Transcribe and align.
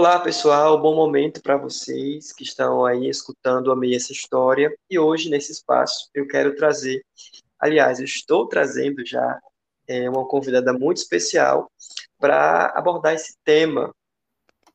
Olá, 0.00 0.20
pessoal, 0.20 0.80
bom 0.80 0.94
momento 0.94 1.42
para 1.42 1.56
vocês 1.56 2.32
que 2.32 2.44
estão 2.44 2.86
aí 2.86 3.08
escutando 3.08 3.72
a 3.72 3.74
meia 3.74 3.96
essa 3.96 4.12
história. 4.12 4.72
E 4.88 4.96
hoje, 4.96 5.28
nesse 5.28 5.50
espaço, 5.50 6.08
eu 6.14 6.24
quero 6.28 6.54
trazer, 6.54 7.04
aliás, 7.58 7.98
eu 7.98 8.04
estou 8.04 8.46
trazendo 8.46 9.04
já 9.04 9.40
é, 9.88 10.08
uma 10.08 10.24
convidada 10.24 10.72
muito 10.72 10.98
especial 10.98 11.68
para 12.16 12.66
abordar 12.76 13.14
esse 13.14 13.36
tema 13.42 13.92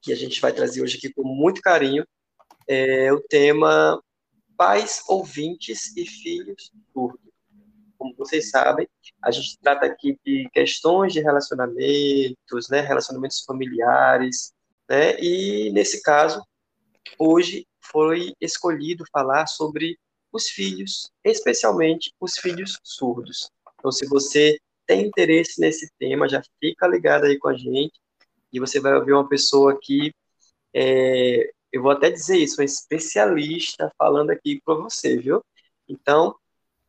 que 0.02 0.12
a 0.12 0.16
gente 0.16 0.41
vai 0.41 0.52
trazer 0.52 0.82
hoje 0.82 0.98
aqui 0.98 1.14
com 1.14 1.24
muito 1.24 1.62
carinho, 1.62 2.05
é 2.68 3.10
o 3.14 3.21
tema 3.21 4.04
pais 4.58 5.05
ouvintes 5.08 5.96
e 5.96 6.05
filhos 6.05 6.70
surdos. 6.92 7.32
Como 7.98 8.14
vocês 8.18 8.50
sabem, 8.50 8.90
a 9.24 9.32
gente 9.32 9.58
trata 9.62 9.85
aqui 9.85 10.20
de 10.26 10.49
questões 10.52 11.13
de 11.13 11.21
relacionamentos, 11.21 12.68
né, 12.70 12.82
relacionamentos 12.82 13.41
familiares, 13.46 14.52
né, 14.94 15.20
e 15.20 15.72
nesse 15.72 16.04
caso, 16.04 16.40
hoje 17.18 17.66
foi 17.82 18.32
escolhido 18.40 19.04
falar 19.12 19.48
sobre 19.48 19.98
os 20.32 20.50
filhos, 20.50 21.10
especialmente 21.24 22.14
os 22.20 22.38
filhos 22.38 22.78
surdos. 22.84 23.50
Então, 23.80 23.92
se 23.92 24.06
você 24.06 24.60
tem 24.86 25.08
interesse 25.08 25.60
nesse 25.60 25.92
tema, 25.98 26.30
já 26.30 26.44
fica 26.60 26.86
ligado 26.86 27.26
aí 27.26 27.40
com 27.40 27.48
a 27.48 27.58
gente, 27.58 28.00
e 28.52 28.60
você 28.60 28.80
vai 28.80 28.94
ouvir 28.94 29.14
uma 29.14 29.28
pessoa 29.28 29.80
que, 29.82 30.14
é, 30.72 31.50
eu 31.72 31.82
vou 31.82 31.91
até 31.91 32.12
dizer 32.12 32.38
isso, 32.38 32.62
uma 32.62 32.66
especialista 32.66 33.91
falando 33.98 34.30
aqui 34.30 34.62
para 34.64 34.76
você, 34.76 35.18
viu? 35.18 35.44
Então, 35.90 36.36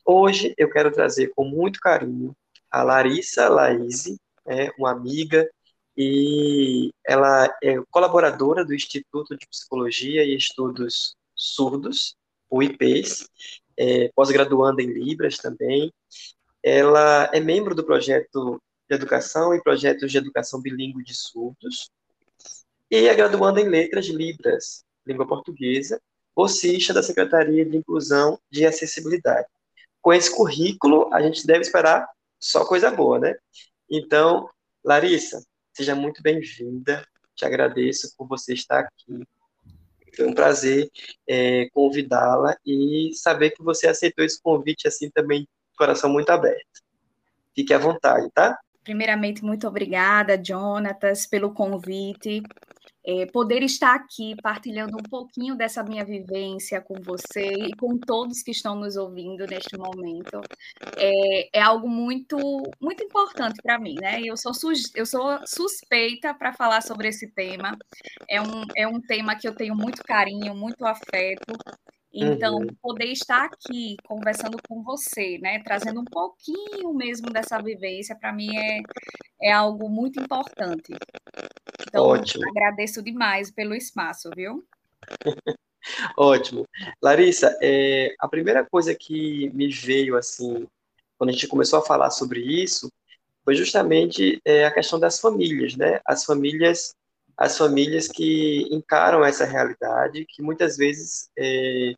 hoje 0.05 0.55
eu 0.59 0.69
quero 0.69 0.93
trazer 0.93 1.33
com 1.35 1.45
muito 1.47 1.81
carinho 1.81 2.37
a 2.71 2.83
Larissa 2.83 3.49
Laise, 3.49 4.21
é, 4.47 4.71
uma 4.79 4.91
amiga, 4.91 5.49
e 5.97 6.91
ela 7.07 7.47
é 7.63 7.77
colaboradora 7.91 8.65
do 8.65 8.75
Instituto 8.75 9.37
de 9.37 9.47
Psicologia 9.47 10.25
e 10.25 10.37
Estudos 10.37 11.15
Surdos, 11.35 12.17
o 12.51 12.63
IPES, 12.63 13.29
é, 13.77 14.11
pós-graduanda 14.15 14.83
em 14.83 14.93
Libras 14.93 15.37
também. 15.37 15.93
Ela 16.63 17.31
é 17.33 17.41
membro 17.41 17.75
do 17.75 17.85
projeto 17.85 18.61
de 18.89 18.95
Educação 18.95 19.55
e 19.55 19.63
projetos 19.63 20.11
de 20.11 20.19
educação 20.19 20.61
bilíngue 20.61 21.03
de 21.03 21.15
surdos, 21.15 21.91
e 22.91 23.09
é 23.09 23.15
graduanda 23.15 23.61
em 23.61 23.69
Letras 23.69 24.07
Libras, 24.07 24.85
língua 25.07 25.27
portuguesa, 25.27 26.01
bolsista 26.37 26.93
da 26.93 27.03
Secretaria 27.03 27.65
de 27.65 27.77
Inclusão 27.77 28.39
de 28.51 28.67
Acessibilidade. 28.67 29.49
Com 30.03 30.13
esse 30.13 30.35
currículo, 30.35 31.13
a 31.13 31.23
gente 31.23 31.47
deve 31.47 31.61
esperar 31.61 32.07
só 32.39 32.65
coisa 32.65 32.91
boa, 32.91 33.19
né? 33.19 33.35
Então, 33.91 34.49
Larissa, 34.85 35.43
seja 35.75 35.95
muito 35.95 36.23
bem-vinda. 36.23 37.05
Te 37.35 37.45
agradeço 37.45 38.15
por 38.17 38.29
você 38.29 38.55
estar 38.55 38.81
aqui. 38.81 39.27
Foi 40.17 40.27
um 40.27 40.33
prazer 40.35 40.89
é, 41.29 41.69
convidá-la 41.71 42.57
e 42.65 43.11
saber 43.15 43.51
que 43.51 43.63
você 43.63 43.89
aceitou 43.89 44.25
esse 44.25 44.41
convite 44.41 44.87
assim 44.87 45.11
também, 45.11 45.49
coração 45.77 46.09
muito 46.09 46.31
aberto. 46.31 46.81
Fique 47.55 47.75
à 47.75 47.79
vontade, 47.79 48.29
tá? 48.33 48.57
Primeiramente, 48.85 49.43
muito 49.43 49.67
obrigada, 49.67 50.41
Jonatas, 50.43 51.27
pelo 51.27 51.53
convite. 51.53 52.43
É, 53.07 53.27
poder 53.27 53.63
estar 53.63 53.95
aqui 53.95 54.35
partilhando 54.43 54.97
um 54.97 55.03
pouquinho 55.03 55.55
dessa 55.55 55.83
minha 55.83 56.05
vivência 56.05 56.81
com 56.81 56.95
você 57.03 57.53
e 57.53 57.77
com 57.77 57.99
todos 57.99 58.43
que 58.43 58.51
estão 58.51 58.75
nos 58.75 58.97
ouvindo 58.97 59.47
neste 59.47 59.77
momento 59.77 60.41
é, 60.97 61.59
é 61.59 61.63
algo 61.63 61.89
muito 61.89 62.37
muito 62.81 63.03
importante 63.03 63.61
para 63.63 63.79
mim, 63.79 63.95
né? 64.01 64.21
Eu 64.23 64.37
sou, 64.37 64.53
eu 64.95 65.07
sou 65.07 65.39
suspeita 65.47 66.33
para 66.35 66.53
falar 66.53 66.83
sobre 66.83 67.09
esse 67.09 67.29
tema. 67.31 67.77
É 68.29 68.41
um, 68.41 68.65
é 68.77 68.87
um 68.87 69.01
tema 69.01 69.37
que 69.37 69.47
eu 69.47 69.55
tenho 69.55 69.75
muito 69.75 70.03
carinho, 70.03 70.55
muito 70.55 70.85
afeto 70.85 71.55
então, 72.23 72.59
uhum. 72.59 72.67
poder 72.81 73.07
estar 73.07 73.45
aqui 73.45 73.97
conversando 74.07 74.57
com 74.69 74.83
você, 74.83 75.39
né, 75.39 75.61
trazendo 75.65 76.01
um 76.01 76.05
pouquinho 76.05 76.95
mesmo 76.95 77.31
dessa 77.31 77.61
vivência, 77.61 78.15
para 78.15 78.33
mim 78.33 78.57
é, 78.57 78.83
é 79.43 79.53
algo 79.53 79.89
muito 79.89 80.21
importante. 80.21 80.93
Então, 81.89 82.05
Ótimo. 82.05 82.49
agradeço 82.49 83.03
demais 83.03 83.51
pelo 83.51 83.75
espaço, 83.75 84.31
viu? 84.37 84.65
Ótimo. 86.17 86.65
Larissa, 87.03 87.59
é, 87.61 88.15
a 88.21 88.29
primeira 88.29 88.65
coisa 88.65 88.95
que 88.95 89.51
me 89.51 89.69
veio, 89.69 90.17
assim, 90.17 90.67
quando 91.19 91.31
a 91.31 91.33
gente 91.33 91.49
começou 91.49 91.81
a 91.81 91.85
falar 91.85 92.11
sobre 92.11 92.41
isso, 92.41 92.91
foi 93.45 93.55
justamente 93.55 94.41
é, 94.45 94.65
a 94.65 94.73
questão 94.73 94.99
das 94.99 95.21
famílias, 95.21 95.77
né? 95.77 96.01
As 96.07 96.25
famílias 96.25 96.95
as 97.37 97.59
famílias 97.59 98.09
que 98.09 98.69
encaram 98.71 99.25
essa 99.25 99.45
realidade, 99.45 100.25
que 100.29 100.43
muitas 100.43 100.77
vezes 100.77 101.29
é, 101.37 101.93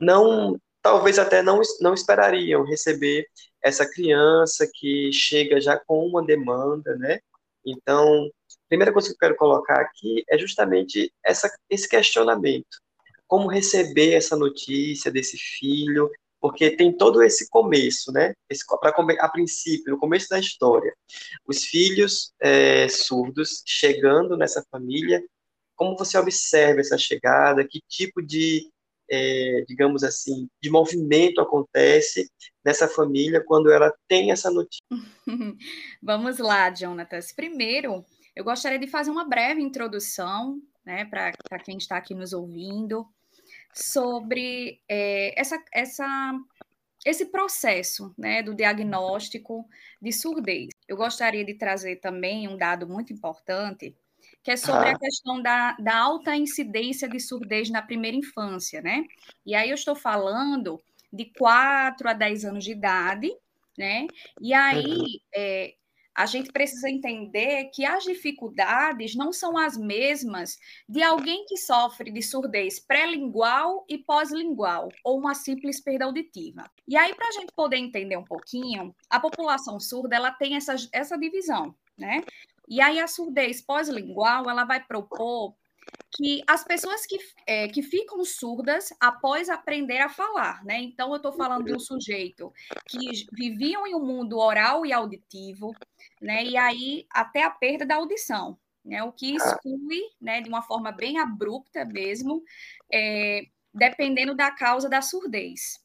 não, 0.00 0.60
talvez 0.82 1.18
até 1.18 1.42
não, 1.42 1.60
não 1.80 1.94
esperariam 1.94 2.64
receber 2.64 3.26
essa 3.62 3.88
criança 3.88 4.68
que 4.72 5.10
chega 5.12 5.60
já 5.60 5.78
com 5.78 6.06
uma 6.06 6.24
demanda, 6.24 6.96
né? 6.96 7.20
Então, 7.66 8.26
a 8.26 8.68
primeira 8.68 8.92
coisa 8.92 9.08
que 9.08 9.14
eu 9.14 9.18
quero 9.18 9.36
colocar 9.36 9.80
aqui 9.80 10.24
é 10.28 10.38
justamente 10.38 11.12
essa, 11.24 11.50
esse 11.68 11.88
questionamento. 11.88 12.78
Como 13.26 13.48
receber 13.48 14.14
essa 14.14 14.36
notícia 14.36 15.10
desse 15.10 15.36
filho, 15.36 16.10
porque 16.40 16.70
tem 16.70 16.92
todo 16.92 17.22
esse 17.22 17.48
começo, 17.50 18.12
né? 18.12 18.34
Esse, 18.48 18.64
pra, 18.80 18.90
a 18.90 19.28
princípio, 19.28 19.92
no 19.92 19.98
começo 19.98 20.28
da 20.28 20.38
história, 20.38 20.94
os 21.46 21.64
filhos 21.64 22.32
é, 22.40 22.88
surdos 22.88 23.62
chegando 23.66 24.36
nessa 24.36 24.64
família, 24.70 25.22
como 25.74 25.96
você 25.96 26.16
observa 26.18 26.80
essa 26.80 26.96
chegada, 26.96 27.66
que 27.66 27.80
tipo 27.88 28.22
de 28.22 28.70
é, 29.10 29.64
digamos 29.66 30.04
assim, 30.04 30.48
de 30.60 30.70
movimento 30.70 31.40
acontece 31.40 32.30
nessa 32.64 32.88
família 32.88 33.42
quando 33.44 33.70
ela 33.70 33.92
tem 34.06 34.30
essa 34.30 34.50
notícia? 34.50 34.82
Vamos 36.02 36.38
lá, 36.38 36.72
Jonatas. 36.74 37.32
Primeiro, 37.32 38.04
eu 38.36 38.44
gostaria 38.44 38.78
de 38.78 38.86
fazer 38.86 39.10
uma 39.10 39.28
breve 39.28 39.60
introdução, 39.60 40.60
né, 40.84 41.04
para 41.04 41.58
quem 41.64 41.76
está 41.76 41.96
aqui 41.96 42.14
nos 42.14 42.32
ouvindo, 42.32 43.06
sobre 43.74 44.80
é, 44.88 45.38
essa, 45.38 45.62
essa, 45.72 46.32
esse 47.04 47.26
processo 47.26 48.14
né, 48.16 48.42
do 48.42 48.54
diagnóstico 48.54 49.68
de 50.00 50.12
surdez. 50.12 50.68
Eu 50.86 50.96
gostaria 50.96 51.44
de 51.44 51.54
trazer 51.54 51.96
também 51.96 52.48
um 52.48 52.56
dado 52.56 52.86
muito 52.86 53.12
importante 53.12 53.96
que 54.48 54.52
é 54.52 54.56
sobre 54.56 54.88
ah. 54.88 54.92
a 54.92 54.98
questão 54.98 55.42
da, 55.42 55.72
da 55.72 55.94
alta 55.94 56.34
incidência 56.34 57.06
de 57.06 57.20
surdez 57.20 57.68
na 57.68 57.82
primeira 57.82 58.16
infância, 58.16 58.80
né? 58.80 59.04
E 59.44 59.54
aí 59.54 59.68
eu 59.68 59.74
estou 59.74 59.94
falando 59.94 60.80
de 61.12 61.26
4 61.36 62.08
a 62.08 62.14
10 62.14 62.46
anos 62.46 62.64
de 62.64 62.72
idade, 62.72 63.30
né? 63.76 64.06
E 64.40 64.54
aí 64.54 64.86
uhum. 64.86 65.06
é, 65.34 65.74
a 66.14 66.24
gente 66.24 66.50
precisa 66.50 66.88
entender 66.88 67.66
que 67.74 67.84
as 67.84 68.04
dificuldades 68.04 69.14
não 69.14 69.34
são 69.34 69.58
as 69.58 69.76
mesmas 69.76 70.56
de 70.88 71.02
alguém 71.02 71.44
que 71.44 71.58
sofre 71.58 72.10
de 72.10 72.22
surdez 72.22 72.80
pré-lingual 72.80 73.84
e 73.86 73.98
pós-lingual, 73.98 74.88
ou 75.04 75.18
uma 75.18 75.34
simples 75.34 75.78
perda 75.78 76.06
auditiva. 76.06 76.64
E 76.88 76.96
aí, 76.96 77.14
para 77.14 77.28
a 77.28 77.32
gente 77.32 77.52
poder 77.52 77.76
entender 77.76 78.16
um 78.16 78.24
pouquinho, 78.24 78.96
a 79.10 79.20
população 79.20 79.78
surda 79.78 80.16
ela 80.16 80.32
tem 80.32 80.56
essa, 80.56 80.74
essa 80.90 81.18
divisão, 81.18 81.74
né? 81.98 82.22
E 82.68 82.80
aí 82.80 83.00
a 83.00 83.06
surdez 83.06 83.62
pós-lingual, 83.62 84.48
ela 84.48 84.64
vai 84.64 84.84
propor 84.84 85.54
que 86.14 86.42
as 86.46 86.64
pessoas 86.64 87.06
que, 87.06 87.18
é, 87.46 87.68
que 87.68 87.82
ficam 87.82 88.24
surdas 88.24 88.90
após 89.00 89.48
aprender 89.48 89.98
a 89.98 90.08
falar, 90.08 90.64
né? 90.64 90.78
Então, 90.80 91.10
eu 91.10 91.16
estou 91.16 91.32
falando 91.32 91.64
de 91.64 91.74
um 91.74 91.78
sujeito 91.78 92.52
que 92.86 93.26
viviam 93.32 93.86
em 93.86 93.94
um 93.94 94.04
mundo 94.04 94.38
oral 94.38 94.84
e 94.84 94.92
auditivo, 94.92 95.74
né? 96.20 96.44
E 96.44 96.56
aí, 96.56 97.06
até 97.10 97.42
a 97.42 97.50
perda 97.50 97.86
da 97.86 97.96
audição, 97.96 98.58
né? 98.84 99.02
O 99.02 99.12
que 99.12 99.34
exclui, 99.34 100.00
né, 100.20 100.40
de 100.40 100.48
uma 100.48 100.62
forma 100.62 100.92
bem 100.92 101.18
abrupta 101.18 101.84
mesmo, 101.84 102.42
é, 102.92 103.42
dependendo 103.72 104.34
da 104.34 104.50
causa 104.50 104.88
da 104.88 105.02
surdez. 105.02 105.78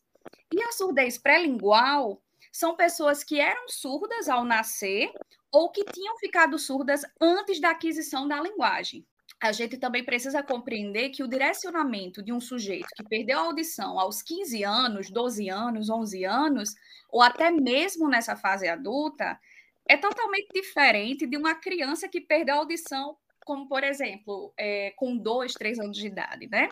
E 0.53 0.61
a 0.63 0.71
surdez 0.71 1.17
pré-lingual 1.17 2.21
são 2.51 2.75
pessoas 2.75 3.23
que 3.23 3.39
eram 3.39 3.67
surdas 3.67 4.29
ao 4.29 4.45
nascer 4.45 5.11
ou 5.53 5.69
que 5.69 5.85
tinham 5.85 6.17
ficado 6.17 6.57
surdas 6.57 7.03
antes 7.21 7.61
da 7.61 7.69
aquisição 7.69 8.27
da 8.27 8.41
linguagem. 8.41 9.05
A 9.39 9.51
gente 9.51 9.77
também 9.77 10.03
precisa 10.03 10.41
compreender 10.41 11.09
que 11.09 11.21
o 11.21 11.27
direcionamento 11.27 12.23
de 12.23 12.33
um 12.33 12.39
sujeito 12.39 12.87
que 12.95 13.03
perdeu 13.03 13.37
a 13.37 13.43
audição 13.43 13.99
aos 13.99 14.21
15 14.21 14.63
anos, 14.63 15.11
12 15.11 15.49
anos, 15.49 15.89
11 15.89 16.23
anos, 16.23 16.69
ou 17.11 17.21
até 17.21 17.51
mesmo 17.51 18.09
nessa 18.09 18.35
fase 18.35 18.67
adulta, 18.67 19.37
é 19.87 19.97
totalmente 19.97 20.47
diferente 20.53 21.27
de 21.27 21.37
uma 21.37 21.53
criança 21.55 22.07
que 22.07 22.21
perdeu 22.21 22.55
a 22.55 22.57
audição, 22.59 23.17
como, 23.45 23.67
por 23.67 23.83
exemplo, 23.83 24.53
é, 24.57 24.91
com 24.95 25.17
2, 25.17 25.53
3 25.53 25.79
anos 25.79 25.97
de 25.97 26.07
idade, 26.07 26.47
né? 26.47 26.69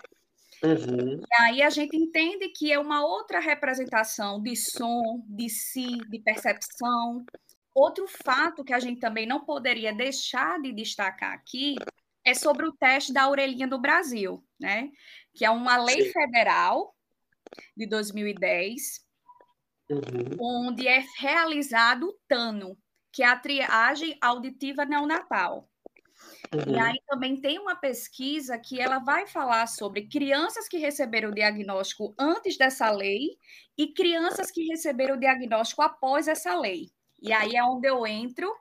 Uhum. 0.63 1.19
E 1.19 1.41
aí 1.41 1.61
a 1.61 1.69
gente 1.69 1.97
entende 1.97 2.49
que 2.49 2.71
é 2.71 2.79
uma 2.79 3.03
outra 3.03 3.39
representação 3.39 4.41
de 4.41 4.55
som, 4.55 5.23
de 5.27 5.49
si, 5.49 5.97
de 6.09 6.19
percepção, 6.19 7.25
Outro 7.73 8.05
fato 8.07 8.63
que 8.63 8.73
a 8.73 8.79
gente 8.79 8.99
também 8.99 9.25
não 9.25 9.45
poderia 9.45 9.93
deixar 9.93 10.59
de 10.61 10.73
destacar 10.73 11.33
aqui 11.33 11.75
é 12.23 12.33
sobre 12.33 12.65
o 12.65 12.73
teste 12.73 13.13
da 13.13 13.29
orelhinha 13.29 13.67
do 13.67 13.79
Brasil, 13.79 14.43
né? 14.59 14.89
Que 15.33 15.45
é 15.45 15.49
uma 15.49 15.77
lei 15.77 16.03
Sim. 16.03 16.11
federal 16.11 16.95
de 17.75 17.87
2010, 17.87 19.05
uhum. 19.89 20.67
onde 20.67 20.87
é 20.87 21.03
realizado 21.17 22.09
o 22.09 22.19
TANO, 22.27 22.77
que 23.11 23.23
é 23.23 23.27
a 23.27 23.37
triagem 23.37 24.17
auditiva 24.21 24.85
neonatal. 24.85 25.69
Uhum. 26.53 26.75
E 26.75 26.79
aí 26.79 27.01
também 27.07 27.39
tem 27.39 27.57
uma 27.57 27.75
pesquisa 27.75 28.59
que 28.59 28.79
ela 28.79 28.99
vai 28.99 29.25
falar 29.25 29.67
sobre 29.67 30.07
crianças 30.07 30.67
que 30.67 30.77
receberam 30.77 31.29
o 31.29 31.33
diagnóstico 31.33 32.13
antes 32.19 32.57
dessa 32.57 32.91
lei 32.91 33.37
e 33.77 33.93
crianças 33.93 34.51
que 34.51 34.67
receberam 34.67 35.15
o 35.15 35.19
diagnóstico 35.19 35.81
após 35.81 36.27
essa 36.27 36.53
lei. 36.59 36.91
E 37.21 37.31
aí 37.31 37.55
é 37.55 37.63
onde 37.63 37.87
eu 37.87 38.05
entro 38.05 38.53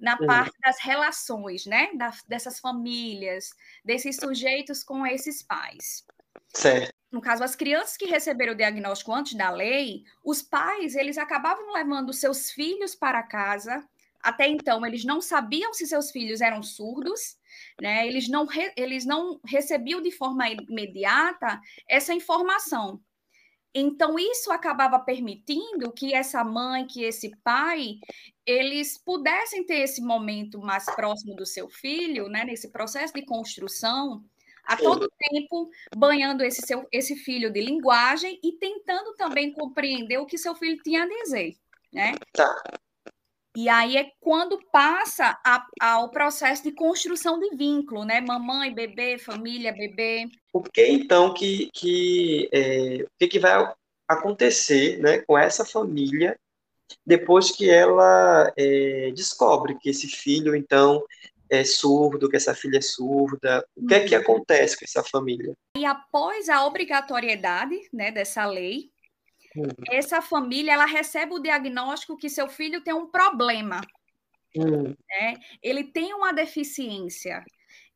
na 0.00 0.16
parte 0.16 0.58
das 0.60 0.78
relações, 0.80 1.64
né? 1.66 1.90
Das, 1.94 2.22
dessas 2.24 2.60
famílias, 2.60 3.50
desses 3.84 4.16
sujeitos 4.16 4.82
com 4.84 5.06
esses 5.06 5.42
pais. 5.42 6.04
Certo. 6.48 6.92
No 7.10 7.20
caso, 7.20 7.44
as 7.44 7.54
crianças 7.54 7.96
que 7.96 8.06
receberam 8.06 8.52
o 8.52 8.56
diagnóstico 8.56 9.12
antes 9.12 9.34
da 9.34 9.50
lei, 9.50 10.02
os 10.24 10.42
pais, 10.42 10.94
eles 10.94 11.18
acabavam 11.18 11.72
levando 11.72 12.12
seus 12.12 12.50
filhos 12.50 12.94
para 12.94 13.22
casa 13.22 13.86
até 14.22 14.46
então, 14.46 14.86
eles 14.86 15.04
não 15.04 15.20
sabiam 15.20 15.74
se 15.74 15.84
seus 15.84 16.12
filhos 16.12 16.40
eram 16.40 16.62
surdos, 16.62 17.36
né? 17.80 18.06
Eles 18.06 18.28
não, 18.28 18.46
re, 18.46 18.72
eles 18.76 19.04
não 19.04 19.40
recebiam 19.44 20.00
de 20.00 20.12
forma 20.12 20.48
imediata 20.48 21.60
essa 21.88 22.14
informação. 22.14 23.00
Então, 23.74 24.18
isso 24.18 24.52
acabava 24.52 24.98
permitindo 24.98 25.92
que 25.92 26.12
essa 26.14 26.44
mãe, 26.44 26.86
que 26.86 27.02
esse 27.02 27.34
pai, 27.42 27.98
eles 28.44 28.98
pudessem 28.98 29.64
ter 29.64 29.80
esse 29.80 30.02
momento 30.02 30.60
mais 30.60 30.84
próximo 30.94 31.34
do 31.34 31.46
seu 31.46 31.68
filho, 31.68 32.28
né? 32.28 32.44
Nesse 32.44 32.70
processo 32.70 33.14
de 33.14 33.24
construção, 33.24 34.22
a 34.64 34.76
todo 34.76 35.10
tempo 35.18 35.70
banhando 35.96 36.44
esse, 36.44 36.60
seu, 36.66 36.86
esse 36.92 37.16
filho 37.16 37.50
de 37.50 37.60
linguagem 37.60 38.38
e 38.42 38.52
tentando 38.52 39.14
também 39.14 39.52
compreender 39.52 40.18
o 40.18 40.26
que 40.26 40.38
seu 40.38 40.54
filho 40.54 40.80
tinha 40.82 41.04
a 41.04 41.08
dizer, 41.08 41.56
né? 41.92 42.14
Tá. 42.32 42.54
E 43.56 43.68
aí 43.68 43.96
é 43.96 44.10
quando 44.18 44.58
passa 44.70 45.38
a, 45.44 45.66
ao 45.80 46.10
processo 46.10 46.62
de 46.62 46.72
construção 46.72 47.38
de 47.38 47.54
vínculo, 47.54 48.04
né? 48.04 48.20
Mamãe, 48.20 48.72
bebê, 48.72 49.18
família, 49.18 49.72
bebê. 49.72 50.26
O 50.52 50.62
que 50.62 50.86
então 50.86 51.34
que, 51.34 51.70
que, 51.72 52.48
é, 52.52 53.04
o 53.04 53.08
que, 53.18 53.28
que 53.28 53.38
vai 53.38 53.72
acontecer 54.08 54.98
né, 54.98 55.18
com 55.18 55.36
essa 55.36 55.64
família 55.64 56.38
depois 57.06 57.50
que 57.50 57.70
ela 57.70 58.52
é, 58.56 59.10
descobre 59.14 59.78
que 59.78 59.90
esse 59.90 60.08
filho, 60.08 60.54
então, 60.54 61.02
é 61.50 61.64
surdo, 61.64 62.28
que 62.28 62.36
essa 62.36 62.54
filha 62.54 62.78
é 62.78 62.82
surda? 62.82 63.66
O 63.76 63.86
que 63.86 63.94
é 63.94 64.00
que 64.04 64.14
uhum. 64.14 64.22
acontece 64.22 64.78
com 64.78 64.84
essa 64.84 65.02
família? 65.02 65.54
E 65.76 65.84
após 65.84 66.48
a 66.48 66.64
obrigatoriedade 66.64 67.76
né, 67.92 68.10
dessa 68.10 68.46
lei. 68.46 68.91
Essa 69.90 70.22
família 70.22 70.72
ela 70.72 70.86
recebe 70.86 71.34
o 71.34 71.38
diagnóstico 71.38 72.16
que 72.16 72.30
seu 72.30 72.48
filho 72.48 72.82
tem 72.82 72.94
um 72.94 73.06
problema. 73.06 73.80
Hum. 74.56 74.94
Né? 75.08 75.34
Ele 75.62 75.84
tem 75.84 76.14
uma 76.14 76.32
deficiência. 76.32 77.44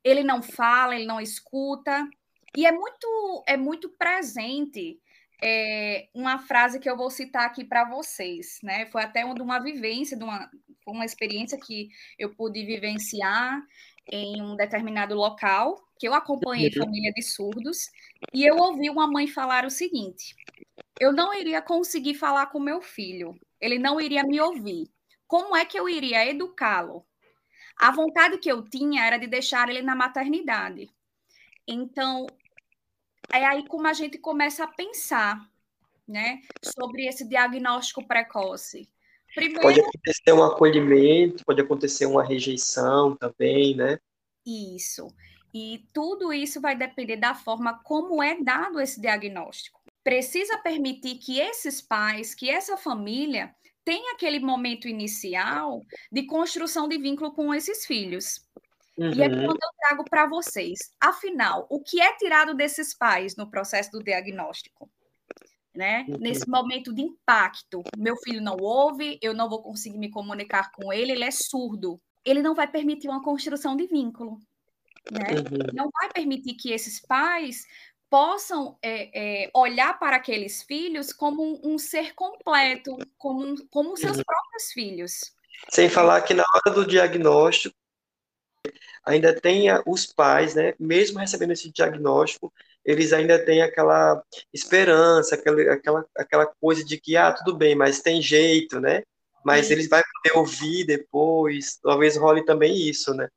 Ele 0.04 0.22
não 0.22 0.42
fala, 0.42 0.94
ele 0.94 1.06
não 1.06 1.20
escuta. 1.20 2.08
E 2.56 2.66
é 2.66 2.72
muito, 2.72 3.44
é 3.46 3.56
muito 3.56 3.88
presente 3.90 4.98
é, 5.42 6.08
uma 6.14 6.38
frase 6.38 6.78
que 6.78 6.88
eu 6.88 6.96
vou 6.96 7.10
citar 7.10 7.44
aqui 7.44 7.64
para 7.64 7.84
vocês, 7.84 8.58
né? 8.62 8.86
Foi 8.86 9.02
até 9.02 9.24
uma, 9.24 9.34
uma 9.34 9.58
vivência, 9.58 10.16
de 10.16 10.24
uma, 10.24 10.50
uma 10.86 11.04
experiência 11.04 11.58
que 11.58 11.88
eu 12.18 12.34
pude 12.34 12.64
vivenciar 12.64 13.60
em 14.10 14.40
um 14.40 14.56
determinado 14.56 15.14
local, 15.14 15.76
que 15.98 16.08
eu 16.08 16.14
acompanhei 16.14 16.68
uhum. 16.68 16.84
família 16.84 17.12
de 17.12 17.22
surdos, 17.22 17.90
e 18.32 18.44
eu 18.44 18.56
ouvi 18.56 18.88
uma 18.88 19.06
mãe 19.06 19.26
falar 19.26 19.66
o 19.66 19.70
seguinte: 19.70 20.34
eu 20.98 21.12
não 21.12 21.34
iria 21.34 21.60
conseguir 21.60 22.14
falar 22.14 22.46
com 22.46 22.58
meu 22.58 22.80
filho, 22.80 23.38
ele 23.60 23.78
não 23.78 24.00
iria 24.00 24.22
me 24.24 24.40
ouvir. 24.40 24.90
Como 25.26 25.56
é 25.56 25.64
que 25.64 25.78
eu 25.78 25.88
iria 25.88 26.28
educá-lo? 26.28 27.04
A 27.78 27.90
vontade 27.90 28.38
que 28.38 28.50
eu 28.50 28.62
tinha 28.62 29.04
era 29.04 29.18
de 29.18 29.26
deixar 29.26 29.68
ele 29.68 29.82
na 29.82 29.94
maternidade. 29.94 30.88
Então, 31.66 32.26
é 33.30 33.44
aí 33.44 33.66
como 33.66 33.86
a 33.86 33.92
gente 33.92 34.18
começa 34.18 34.64
a 34.64 34.68
pensar, 34.68 35.46
né, 36.08 36.40
sobre 36.62 37.06
esse 37.06 37.28
diagnóstico 37.28 38.06
precoce. 38.06 38.88
Primeiro, 39.34 39.60
pode 39.60 39.80
acontecer 39.80 40.32
um 40.32 40.42
acolhimento, 40.42 41.44
pode 41.44 41.60
acontecer 41.60 42.06
uma 42.06 42.24
rejeição 42.24 43.16
também, 43.16 43.74
né? 43.74 43.98
Isso. 44.46 45.08
E 45.52 45.84
tudo 45.92 46.32
isso 46.32 46.60
vai 46.60 46.76
depender 46.76 47.16
da 47.16 47.34
forma 47.34 47.82
como 47.82 48.22
é 48.22 48.40
dado 48.40 48.80
esse 48.80 49.00
diagnóstico 49.00 49.80
precisa 50.06 50.56
permitir 50.58 51.16
que 51.16 51.40
esses 51.40 51.82
pais, 51.82 52.32
que 52.32 52.48
essa 52.48 52.76
família 52.76 53.52
tenha 53.84 54.14
aquele 54.14 54.38
momento 54.38 54.86
inicial 54.86 55.84
de 56.12 56.24
construção 56.26 56.86
de 56.86 56.96
vínculo 56.96 57.32
com 57.32 57.52
esses 57.52 57.84
filhos. 57.84 58.40
Uhum. 58.96 59.12
E 59.12 59.20
é 59.20 59.28
quando 59.28 59.58
eu 59.60 59.70
trago 59.80 60.04
para 60.08 60.28
vocês. 60.28 60.78
Afinal, 61.00 61.66
o 61.68 61.82
que 61.82 62.00
é 62.00 62.16
tirado 62.18 62.54
desses 62.54 62.96
pais 62.96 63.34
no 63.34 63.50
processo 63.50 63.90
do 63.90 63.98
diagnóstico? 64.00 64.88
Né? 65.74 66.06
Uhum. 66.08 66.18
Nesse 66.20 66.48
momento 66.48 66.94
de 66.94 67.02
impacto, 67.02 67.82
meu 67.98 68.16
filho 68.18 68.40
não 68.40 68.56
ouve, 68.60 69.18
eu 69.20 69.34
não 69.34 69.48
vou 69.48 69.60
conseguir 69.60 69.98
me 69.98 70.08
comunicar 70.08 70.70
com 70.70 70.92
ele, 70.92 71.10
ele 71.10 71.24
é 71.24 71.32
surdo. 71.32 72.00
Ele 72.24 72.42
não 72.42 72.54
vai 72.54 72.68
permitir 72.68 73.08
uma 73.08 73.24
construção 73.24 73.74
de 73.74 73.88
vínculo. 73.88 74.38
Né? 75.10 75.34
Uhum. 75.34 75.74
Não 75.74 75.90
vai 75.90 76.12
permitir 76.12 76.54
que 76.54 76.70
esses 76.70 77.00
pais 77.00 77.64
possam 78.10 78.78
é, 78.82 79.44
é, 79.44 79.50
olhar 79.54 79.98
para 79.98 80.16
aqueles 80.16 80.62
filhos 80.62 81.12
como 81.12 81.42
um, 81.42 81.74
um 81.74 81.78
ser 81.78 82.14
completo, 82.14 82.96
como, 83.18 83.56
como 83.68 83.96
seus 83.96 84.16
uhum. 84.16 84.24
próprios 84.24 84.72
filhos. 84.72 85.32
Sem 85.70 85.88
falar 85.88 86.22
que 86.22 86.34
na 86.34 86.44
hora 86.54 86.74
do 86.74 86.86
diagnóstico, 86.86 87.74
ainda 89.04 89.38
tem 89.38 89.68
os 89.86 90.06
pais, 90.06 90.54
né, 90.54 90.74
mesmo 90.78 91.18
recebendo 91.18 91.52
esse 91.52 91.70
diagnóstico, 91.70 92.52
eles 92.84 93.12
ainda 93.12 93.44
têm 93.44 93.62
aquela 93.62 94.22
esperança, 94.52 95.34
aquela, 95.34 95.72
aquela, 95.72 96.06
aquela 96.16 96.46
coisa 96.60 96.84
de 96.84 97.00
que, 97.00 97.16
ah, 97.16 97.32
tudo 97.32 97.56
bem, 97.56 97.74
mas 97.74 98.00
tem 98.00 98.22
jeito, 98.22 98.80
né? 98.80 99.02
Mas 99.44 99.66
Sim. 99.66 99.74
eles 99.74 99.88
vão 99.88 100.00
poder 100.22 100.38
ouvir 100.38 100.84
depois, 100.84 101.78
talvez 101.82 102.16
role 102.16 102.44
também 102.44 102.76
isso, 102.88 103.12
né? 103.12 103.28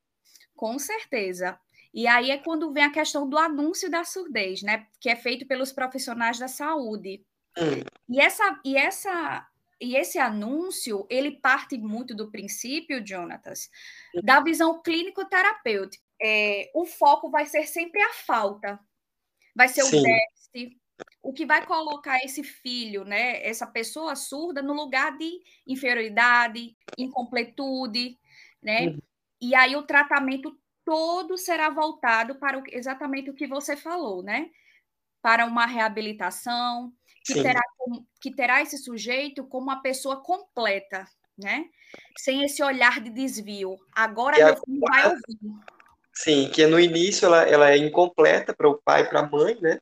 Com 0.55 0.77
certeza. 0.77 1.57
E 1.93 2.08
aí 2.08 2.31
é 2.31 2.38
quando 2.38 2.72
vem 2.72 2.84
a 2.84 2.91
questão 2.91 3.27
do 3.27 3.38
anúncio 3.38 3.89
da 3.89 4.03
surdez, 4.03 4.62
né? 4.62 4.88
Que 5.00 5.10
é 5.10 5.15
feito 5.15 5.48
pelos 5.48 5.72
profissionais 5.72 6.38
da 6.38 6.48
saúde. 6.48 7.24
Hum. 7.58 7.84
E 8.08 8.19
essa 8.19 8.60
e 8.63 8.77
essa 8.77 9.48
e 9.81 9.96
esse 9.96 10.19
anúncio, 10.19 11.08
ele 11.10 11.31
parte 11.31 11.77
muito 11.77 12.13
do 12.13 12.29
princípio, 12.29 13.05
Jonatas, 13.05 13.69
da 14.24 14.41
visão 14.41 14.81
clínico-terapêutica. 14.81 16.03
É, 16.22 16.69
o 16.75 16.86
foco 16.86 17.29
vai 17.29 17.46
ser 17.46 17.65
sempre 17.65 18.01
a 18.01 18.10
falta, 18.10 18.77
vai 19.55 19.69
ser 19.69 19.84
Sim. 19.84 20.00
o 20.00 20.03
déficit, 20.03 20.77
o 21.24 21.31
que 21.31 21.46
vai 21.46 21.65
colocar 21.65 22.17
esse 22.25 22.43
filho, 22.43 23.05
né, 23.05 23.41
essa 23.48 23.65
pessoa 23.65 24.17
surda, 24.17 24.62
no 24.62 24.74
lugar 24.74 25.17
de 25.17 25.39
inferioridade, 25.65 26.75
incompletude, 26.98 28.17
né? 28.62 28.88
Uhum. 28.88 29.00
E 29.41 29.55
aí 29.55 29.77
o 29.77 29.84
tratamento 29.84 30.60
todo 30.89 31.38
será 31.38 31.69
voltado 31.69 32.34
para 32.39 32.58
o, 32.58 32.63
exatamente 32.72 33.29
o 33.29 33.36
que 33.36 33.46
você 33.46 33.77
falou, 33.77 34.24
né? 34.24 34.50
Para 35.22 35.46
uma 35.46 35.67
reabilitação, 35.67 36.91
que 37.24 37.43
terá, 37.43 37.62
que 38.19 38.36
terá 38.36 38.60
esse 38.63 38.79
sujeito 38.79 39.46
como 39.46 39.67
uma 39.67 39.84
pessoa 39.84 40.24
completa, 40.24 41.08
né? 41.38 41.65
Sem 42.17 42.43
esse 42.43 42.63
olhar 42.63 43.00
de 43.01 43.12
desvio. 43.12 43.77
Agora 43.96 44.36
que 44.36 44.43
meu 44.43 44.55
filho 44.55 44.79
vai 44.79 45.05
ouvir. 45.10 45.39
Sim, 46.12 46.50
que 46.50 46.65
no 46.65 46.79
início 46.79 47.27
ela, 47.27 47.43
ela 47.43 47.72
é 47.72 47.77
incompleta 47.77 48.51
para 48.51 48.67
o 48.67 48.81
pai 48.84 49.03
e 49.03 49.10
para 49.10 49.19
a 49.19 49.29
mãe, 49.29 49.60
né? 49.62 49.77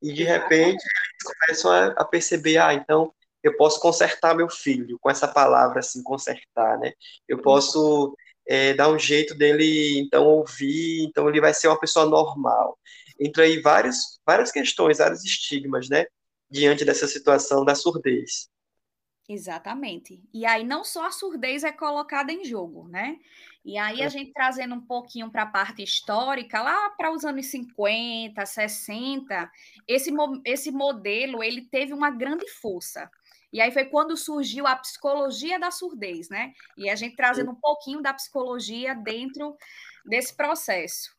E 0.00 0.12
de 0.12 0.22
repente 0.22 0.80
eles 0.80 1.34
começam 1.40 1.72
a, 1.72 1.86
a 1.86 2.04
perceber, 2.04 2.58
ah, 2.58 2.72
então 2.72 3.12
eu 3.42 3.56
posso 3.56 3.80
consertar 3.80 4.36
meu 4.36 4.48
filho 4.48 4.96
com 5.00 5.10
essa 5.10 5.26
palavra 5.26 5.80
assim, 5.80 6.04
consertar, 6.04 6.78
né? 6.78 6.92
Eu 7.26 7.42
posso 7.42 8.16
é, 8.46 8.74
dar 8.74 8.90
um 8.90 8.98
jeito 8.98 9.34
dele, 9.34 9.98
então, 10.00 10.24
ouvir, 10.24 11.04
então 11.04 11.28
ele 11.28 11.40
vai 11.40 11.54
ser 11.54 11.68
uma 11.68 11.78
pessoa 11.78 12.06
normal. 12.06 12.78
Entra 13.20 13.44
aí 13.44 13.60
várias, 13.60 14.20
várias 14.26 14.50
questões, 14.50 14.98
vários 14.98 15.24
estigmas, 15.24 15.88
né, 15.88 16.06
diante 16.50 16.84
dessa 16.84 17.06
situação 17.06 17.64
da 17.64 17.74
surdez. 17.74 18.48
Exatamente. 19.28 20.20
E 20.34 20.44
aí 20.44 20.64
não 20.64 20.84
só 20.84 21.06
a 21.06 21.10
surdez 21.10 21.62
é 21.62 21.72
colocada 21.72 22.32
em 22.32 22.44
jogo, 22.44 22.88
né? 22.88 23.18
E 23.64 23.78
aí 23.78 24.02
a 24.02 24.06
é. 24.06 24.10
gente 24.10 24.32
trazendo 24.32 24.74
um 24.74 24.80
pouquinho 24.80 25.30
para 25.30 25.44
a 25.44 25.46
parte 25.46 25.82
histórica, 25.82 26.60
lá 26.60 26.90
para 26.90 27.12
os 27.12 27.24
anos 27.24 27.46
50, 27.46 28.44
60, 28.44 29.50
esse, 29.86 30.10
esse 30.44 30.70
modelo 30.72 31.42
ele 31.42 31.62
teve 31.62 31.94
uma 31.94 32.10
grande 32.10 32.48
força. 32.50 33.08
E 33.52 33.60
aí 33.60 33.70
foi 33.70 33.84
quando 33.84 34.16
surgiu 34.16 34.66
a 34.66 34.76
psicologia 34.76 35.58
da 35.58 35.70
surdez, 35.70 36.28
né? 36.28 36.52
E 36.76 36.88
a 36.88 36.96
gente 36.96 37.16
trazendo 37.16 37.50
um 37.50 37.60
pouquinho 37.60 38.00
da 38.00 38.14
psicologia 38.14 38.94
dentro 38.94 39.56
desse 40.06 40.34
processo. 40.34 41.14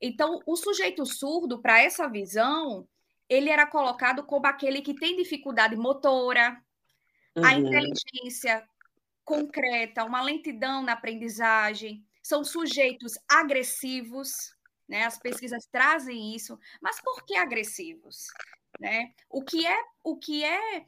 Então, 0.00 0.40
o 0.46 0.56
sujeito 0.56 1.04
surdo, 1.04 1.60
para 1.60 1.82
essa 1.82 2.08
visão, 2.08 2.88
ele 3.28 3.50
era 3.50 3.66
colocado 3.66 4.24
como 4.24 4.46
aquele 4.46 4.80
que 4.80 4.94
tem 4.94 5.16
dificuldade 5.16 5.76
motora, 5.76 6.58
uhum. 7.36 7.44
a 7.44 7.52
inteligência 7.52 8.66
concreta, 9.24 10.04
uma 10.04 10.22
lentidão 10.22 10.82
na 10.82 10.92
aprendizagem, 10.92 12.02
são 12.22 12.42
sujeitos 12.42 13.12
agressivos, 13.30 14.54
né? 14.88 15.04
As 15.04 15.18
pesquisas 15.18 15.66
trazem 15.70 16.34
isso, 16.34 16.58
mas 16.80 16.98
por 17.02 17.24
que 17.26 17.36
agressivos? 17.36 18.28
Né? 18.78 19.12
O 19.28 19.42
que 19.42 19.66
é 19.66 19.78
o 20.04 20.16
que 20.16 20.44
é 20.44 20.84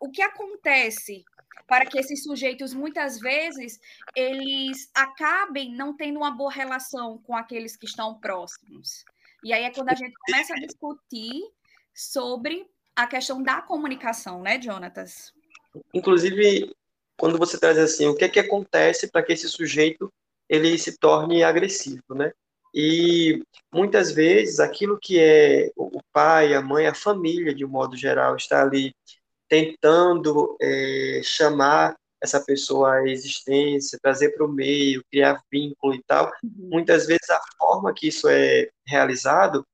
o 0.00 0.10
que 0.10 0.22
acontece 0.22 1.24
para 1.66 1.86
que 1.86 1.98
esses 1.98 2.22
sujeitos 2.22 2.74
muitas 2.74 3.18
vezes 3.18 3.78
eles 4.16 4.90
acabem 4.94 5.74
não 5.74 5.96
tendo 5.96 6.18
uma 6.18 6.30
boa 6.30 6.50
relação 6.50 7.18
com 7.18 7.36
aqueles 7.36 7.76
que 7.76 7.86
estão 7.86 8.18
próximos. 8.18 9.04
E 9.42 9.52
aí 9.52 9.64
é 9.64 9.70
quando 9.70 9.90
a 9.90 9.94
gente 9.94 10.14
começa 10.26 10.54
a 10.54 10.58
discutir 10.58 11.42
sobre 11.94 12.66
a 12.96 13.06
questão 13.06 13.42
da 13.42 13.60
comunicação, 13.62 14.42
né, 14.42 14.60
Jonatas? 14.60 15.32
Inclusive, 15.92 16.74
quando 17.16 17.38
você 17.38 17.58
traz 17.58 17.78
assim, 17.78 18.06
o 18.06 18.16
que 18.16 18.24
é 18.24 18.28
que 18.28 18.40
acontece 18.40 19.10
para 19.10 19.22
que 19.22 19.32
esse 19.32 19.48
sujeito 19.48 20.12
ele 20.48 20.78
se 20.78 20.98
torne 20.98 21.42
agressivo, 21.42 22.14
né? 22.14 22.32
E 22.74 23.40
muitas 23.72 24.10
vezes 24.10 24.58
aquilo 24.58 24.98
que 25.00 25.18
é 25.20 25.70
o 25.76 26.00
pai, 26.12 26.54
a 26.54 26.60
mãe, 26.60 26.86
a 26.86 26.94
família, 26.94 27.54
de 27.54 27.64
um 27.64 27.68
modo 27.68 27.96
geral, 27.96 28.34
está 28.34 28.62
ali 28.62 28.92
tentando 29.48 30.56
é, 30.60 31.20
chamar 31.22 31.94
essa 32.20 32.40
pessoa 32.40 32.94
à 32.94 33.08
existência, 33.08 33.98
trazer 34.02 34.30
para 34.30 34.44
o 34.44 34.48
meio, 34.48 35.04
criar 35.10 35.40
vínculo 35.52 35.94
e 35.94 36.02
tal. 36.02 36.26
Uhum. 36.42 36.70
Muitas 36.70 37.06
vezes 37.06 37.30
a 37.30 37.40
forma 37.58 37.92
que 37.94 38.08
isso 38.08 38.26
é 38.28 38.68
realizado 38.86 39.64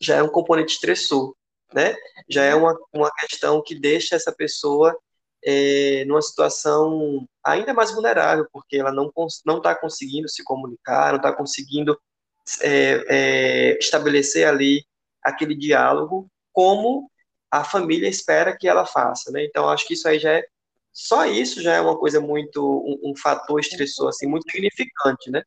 já 0.00 0.16
é 0.16 0.22
um 0.22 0.28
componente 0.28 0.72
estressor, 0.72 1.34
né? 1.72 1.94
Já 2.28 2.42
é 2.44 2.54
uma, 2.54 2.76
uma 2.92 3.10
questão 3.12 3.62
que 3.62 3.78
deixa 3.78 4.16
essa 4.16 4.32
pessoa 4.32 4.96
é, 5.44 6.04
numa 6.06 6.22
situação 6.22 7.26
ainda 7.44 7.72
mais 7.74 7.92
vulnerável, 7.92 8.46
porque 8.52 8.76
ela 8.76 8.92
não 8.92 9.12
não 9.44 9.58
está 9.58 9.74
conseguindo 9.74 10.28
se 10.28 10.42
comunicar, 10.42 11.10
não 11.10 11.16
está 11.16 11.32
conseguindo 11.32 11.98
é, 12.60 13.04
é, 13.08 13.78
estabelecer 13.78 14.46
ali 14.46 14.84
aquele 15.22 15.54
diálogo 15.54 16.30
como 16.52 17.10
a 17.50 17.64
família 17.64 18.08
espera 18.08 18.56
que 18.56 18.68
ela 18.68 18.86
faça, 18.86 19.30
né? 19.30 19.44
Então 19.44 19.68
acho 19.68 19.86
que 19.86 19.94
isso 19.94 20.08
aí 20.08 20.18
já 20.18 20.32
é 20.32 20.44
só 20.92 21.24
isso 21.24 21.62
já 21.62 21.74
é 21.74 21.80
uma 21.80 21.98
coisa 21.98 22.20
muito 22.20 22.60
um, 22.62 23.10
um 23.10 23.16
fator 23.16 23.60
estressor 23.60 24.08
assim 24.08 24.26
muito 24.26 24.50
significante, 24.50 25.30
né? 25.30 25.42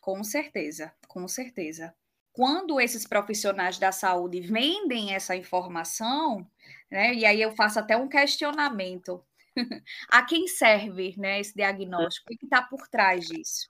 Com 0.00 0.22
certeza, 0.24 0.92
com 1.06 1.26
certeza. 1.28 1.94
Quando 2.32 2.80
esses 2.80 3.06
profissionais 3.06 3.78
da 3.78 3.90
saúde 3.90 4.40
vendem 4.40 5.14
essa 5.14 5.34
informação, 5.34 6.46
né? 6.90 7.12
E 7.14 7.26
aí 7.26 7.42
eu 7.42 7.52
faço 7.52 7.78
até 7.78 7.96
um 7.96 8.08
questionamento. 8.08 9.24
a 10.08 10.22
quem 10.22 10.46
serve 10.46 11.14
né, 11.18 11.40
esse 11.40 11.54
diagnóstico? 11.54 12.32
O 12.32 12.36
que 12.36 12.44
está 12.44 12.62
por 12.62 12.86
trás 12.88 13.26
disso? 13.26 13.68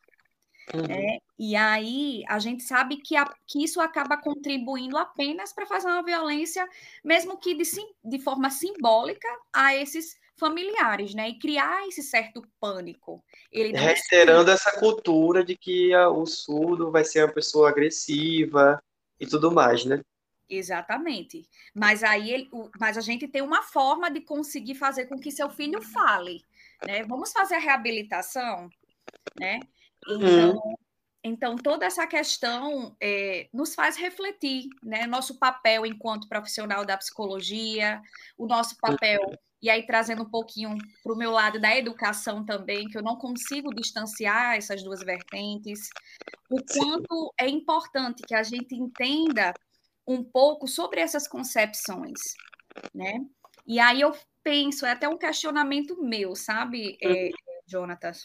Uhum. 0.75 0.85
É, 0.91 1.19
e 1.39 1.57
aí 1.57 2.23
a 2.29 2.39
gente 2.39 2.63
sabe 2.63 2.97
que, 2.99 3.17
a, 3.17 3.25
que 3.47 3.63
isso 3.63 3.81
acaba 3.81 4.17
contribuindo 4.17 4.99
apenas 4.99 5.53
para 5.53 5.67
fazer 5.67 5.89
uma 5.89 6.03
violência, 6.03 6.69
mesmo 7.03 7.39
que 7.39 7.55
de, 7.55 7.65
de 8.05 8.19
forma 8.19 8.51
simbólica, 8.51 9.29
a 9.53 9.75
esses 9.75 10.17
familiares, 10.37 11.15
né? 11.15 11.31
E 11.31 11.39
criar 11.39 11.87
esse 11.89 12.03
certo 12.03 12.43
pânico. 12.61 13.23
Ele 13.51 13.77
Reiterando 13.77 14.51
essa 14.51 14.79
cultura 14.79 15.45
de 15.45 15.57
que 15.57 15.93
a, 15.93 16.09
o 16.09 16.25
surdo 16.27 16.91
vai 16.91 17.05
ser 17.05 17.25
uma 17.25 17.33
pessoa 17.33 17.69
agressiva 17.69 18.81
e 19.19 19.27
tudo 19.27 19.51
mais, 19.51 19.85
né? 19.85 20.01
Exatamente. 20.49 21.47
Mas 21.75 22.03
aí 22.03 22.31
ele, 22.31 22.49
mas 22.81 22.97
a 22.97 23.01
gente 23.01 23.29
tem 23.29 23.43
uma 23.43 23.63
forma 23.63 24.11
de 24.11 24.21
conseguir 24.21 24.77
fazer 24.77 25.07
com 25.07 25.19
que 25.19 25.31
seu 25.31 25.51
filho 25.51 25.83
fale. 25.83 26.43
Né? 26.87 27.03
Vamos 27.05 27.33
fazer 27.33 27.57
a 27.57 27.61
reabilitação, 27.61 28.71
né? 29.39 29.61
Então, 30.07 30.57
hum. 30.57 30.75
então 31.23 31.57
toda 31.57 31.87
essa 31.87 32.07
questão 32.07 32.97
é, 33.01 33.49
nos 33.53 33.75
faz 33.75 33.97
refletir, 33.97 34.69
né? 34.83 35.07
Nosso 35.07 35.39
papel 35.39 35.87
enquanto 35.87 36.29
profissional 36.29 36.85
da 36.85 36.97
psicologia, 36.97 38.01
o 38.37 38.47
nosso 38.47 38.77
papel, 38.79 39.21
e 39.61 39.69
aí 39.69 39.85
trazendo 39.85 40.23
um 40.23 40.31
pouquinho 40.31 40.77
para 41.03 41.13
o 41.13 41.17
meu 41.17 41.31
lado 41.31 41.61
da 41.61 41.77
educação 41.77 42.45
também, 42.45 42.89
que 42.89 42.97
eu 42.97 43.03
não 43.03 43.17
consigo 43.17 43.75
distanciar 43.75 44.57
essas 44.57 44.83
duas 44.83 45.01
vertentes, 45.01 45.89
o 46.51 46.63
quanto 46.65 47.33
é 47.39 47.49
importante 47.49 48.23
que 48.23 48.35
a 48.35 48.43
gente 48.43 48.75
entenda 48.75 49.53
um 50.07 50.25
pouco 50.25 50.67
sobre 50.67 51.01
essas 51.01 51.29
concepções, 51.29 52.19
né? 52.95 53.27
E 53.67 53.79
aí 53.79 54.01
eu 54.01 54.17
penso, 54.43 54.87
é 54.87 54.93
até 54.93 55.07
um 55.07 55.19
questionamento 55.19 56.03
meu, 56.03 56.35
sabe, 56.35 56.97
é, 57.03 57.29
Jonatas? 57.67 58.25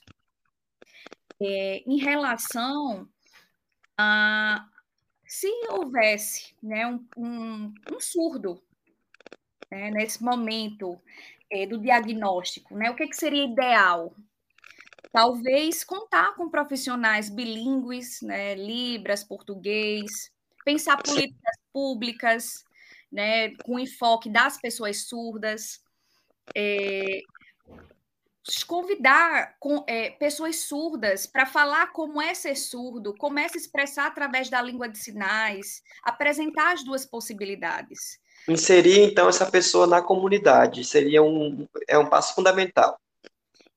É, 1.45 1.83
em 1.85 1.97
relação 1.97 3.07
a 3.97 4.65
se 5.27 5.47
houvesse 5.69 6.55
né, 6.61 6.87
um, 6.87 7.05
um, 7.17 7.73
um 7.91 7.99
surdo 7.99 8.63
né, 9.69 9.89
nesse 9.91 10.23
momento 10.23 11.01
é, 11.51 11.65
do 11.65 11.79
diagnóstico, 11.79 12.75
né, 12.75 12.89
o 12.91 12.95
que, 12.95 13.07
que 13.07 13.17
seria 13.17 13.43
ideal? 13.43 14.15
Talvez 15.11 15.83
contar 15.83 16.35
com 16.35 16.49
profissionais 16.49 17.29
bilíngues, 17.29 18.21
né, 18.21 18.55
Libras, 18.55 19.23
português, 19.23 20.31
pensar 20.63 21.01
políticas 21.01 21.57
públicas, 21.73 22.63
né, 23.11 23.55
com 23.65 23.79
enfoque 23.79 24.29
das 24.29 24.59
pessoas 24.61 25.07
surdas, 25.07 25.83
é, 26.55 27.21
convidar 28.67 29.55
com, 29.59 29.83
é, 29.87 30.09
pessoas 30.11 30.57
surdas 30.57 31.25
para 31.25 31.45
falar 31.45 31.87
como 31.93 32.21
é 32.21 32.33
ser 32.33 32.55
surdo, 32.55 33.15
como 33.17 33.39
é 33.39 33.47
se 33.47 33.57
expressar 33.57 34.07
através 34.07 34.49
da 34.49 34.61
língua 34.61 34.89
de 34.89 34.97
sinais, 34.97 35.81
apresentar 36.03 36.73
as 36.73 36.83
duas 36.83 37.05
possibilidades. 37.05 38.19
Inserir, 38.47 38.99
então, 38.99 39.29
essa 39.29 39.49
pessoa 39.49 39.87
na 39.87 40.01
comunidade 40.01 40.83
seria 40.83 41.23
um, 41.23 41.67
é 41.87 41.97
um 41.97 42.09
passo 42.09 42.35
fundamental. 42.35 42.99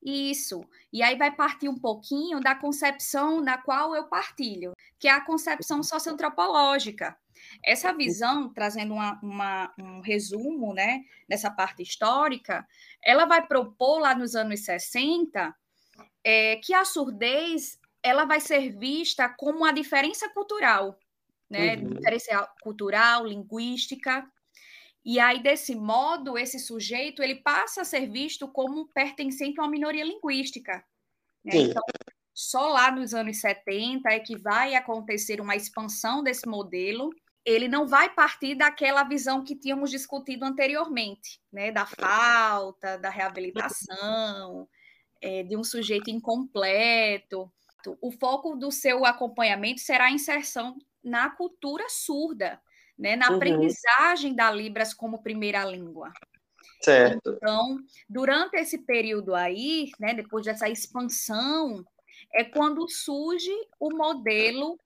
Isso. 0.03 0.63
E 0.91 1.01
aí 1.01 1.17
vai 1.17 1.31
partir 1.31 1.69
um 1.69 1.77
pouquinho 1.77 2.39
da 2.39 2.55
concepção 2.55 3.41
na 3.41 3.57
qual 3.57 3.95
eu 3.95 4.05
partilho, 4.05 4.73
que 4.99 5.07
é 5.07 5.11
a 5.11 5.21
concepção 5.21 5.81
socioantropológica. 5.83 7.15
Essa 7.63 7.93
visão, 7.93 8.51
trazendo 8.53 8.93
uma, 8.93 9.19
uma, 9.21 9.73
um 9.79 10.01
resumo 10.01 10.73
né, 10.73 11.03
dessa 11.27 11.49
parte 11.51 11.81
histórica, 11.81 12.67
ela 13.03 13.25
vai 13.25 13.45
propor 13.45 13.99
lá 13.99 14.15
nos 14.15 14.35
anos 14.35 14.61
60 14.65 15.55
é, 16.23 16.57
que 16.57 16.73
a 16.73 16.83
surdez 16.83 17.79
ela 18.03 18.25
vai 18.25 18.39
ser 18.39 18.69
vista 18.77 19.27
como 19.29 19.59
uma 19.59 19.73
diferença 19.73 20.29
cultural, 20.29 20.97
né? 21.49 21.75
Uhum. 21.75 21.93
Diferença 21.95 22.49
cultural, 22.61 23.25
linguística. 23.25 24.25
E 25.03 25.19
aí, 25.19 25.41
desse 25.41 25.75
modo, 25.75 26.37
esse 26.37 26.59
sujeito 26.59 27.23
ele 27.23 27.35
passa 27.35 27.81
a 27.81 27.85
ser 27.85 28.07
visto 28.09 28.47
como 28.47 28.87
pertencente 28.89 29.59
a 29.59 29.63
uma 29.63 29.71
minoria 29.71 30.03
linguística. 30.03 30.83
Né? 31.43 31.55
Então, 31.55 31.83
só 32.33 32.67
lá 32.67 32.91
nos 32.91 33.13
anos 33.13 33.39
70 33.39 34.09
é 34.09 34.19
que 34.19 34.37
vai 34.37 34.75
acontecer 34.75 35.39
uma 35.41 35.55
expansão 35.55 36.21
desse 36.21 36.47
modelo 36.47 37.09
ele 37.47 37.69
não 37.69 37.87
vai 37.87 38.09
partir 38.09 38.55
daquela 38.55 39.05
visão 39.05 39.41
que 39.41 39.55
tínhamos 39.55 39.89
discutido 39.89 40.43
anteriormente, 40.43 41.39
né? 41.49 41.71
Da 41.71 41.85
falta, 41.85 42.97
da 42.97 43.09
reabilitação, 43.09 44.67
é, 45.21 45.43
de 45.43 45.55
um 45.55 45.63
sujeito 45.63 46.09
incompleto. 46.09 47.49
O 48.01 48.11
foco 48.11 48.57
do 48.57 48.69
seu 48.69 49.05
acompanhamento 49.05 49.79
será 49.79 50.07
a 50.07 50.11
inserção 50.11 50.77
na 51.01 51.29
cultura 51.29 51.85
surda, 51.87 52.59
né? 52.99 53.15
Na 53.15 53.29
uhum. 53.29 53.37
aprendizagem 53.37 54.35
da 54.35 54.51
Libras 54.51 54.93
como 54.93 55.23
primeira 55.23 55.63
língua. 55.63 56.11
Certo. 56.81 57.31
Então, 57.37 57.77
durante 58.09 58.57
esse 58.57 58.79
período 58.79 59.33
aí, 59.33 59.89
né, 59.97 60.13
depois 60.13 60.45
dessa 60.45 60.67
expansão, 60.67 61.85
é 62.33 62.43
quando 62.43 62.89
surge 62.89 63.53
o 63.79 63.95
modelo 63.95 64.77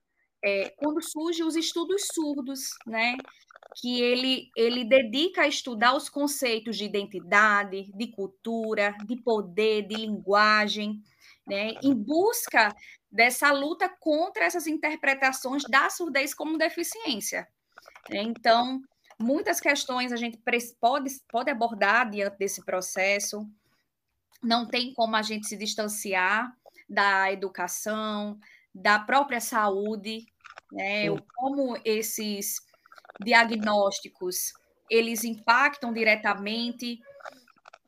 é, 0.44 0.70
quando 0.76 1.02
surgem 1.02 1.44
os 1.44 1.56
estudos 1.56 2.08
surdos, 2.12 2.70
né? 2.86 3.16
que 3.74 4.00
ele, 4.00 4.50
ele 4.56 4.84
dedica 4.84 5.42
a 5.42 5.48
estudar 5.48 5.94
os 5.94 6.08
conceitos 6.08 6.76
de 6.76 6.84
identidade, 6.84 7.90
de 7.94 8.08
cultura, 8.08 8.94
de 9.06 9.16
poder, 9.16 9.86
de 9.86 9.94
linguagem, 9.94 11.02
né, 11.46 11.72
em 11.82 11.94
busca 11.94 12.74
dessa 13.10 13.50
luta 13.52 13.88
contra 14.00 14.44
essas 14.44 14.66
interpretações 14.66 15.62
da 15.64 15.90
surdez 15.90 16.34
como 16.34 16.58
deficiência. 16.58 17.48
Então, 18.10 18.80
muitas 19.18 19.60
questões 19.60 20.12
a 20.12 20.16
gente 20.16 20.38
pode, 20.80 21.10
pode 21.28 21.50
abordar 21.50 22.10
diante 22.10 22.38
desse 22.38 22.64
processo, 22.64 23.46
não 24.42 24.66
tem 24.66 24.92
como 24.94 25.14
a 25.16 25.22
gente 25.22 25.46
se 25.46 25.56
distanciar 25.56 26.52
da 26.88 27.32
educação, 27.32 28.38
da 28.74 28.98
própria 28.98 29.40
saúde, 29.40 30.26
né? 30.70 31.06
Como 31.34 31.76
esses 31.84 32.56
diagnósticos 33.22 34.52
eles 34.90 35.24
impactam 35.24 35.92
diretamente 35.92 37.00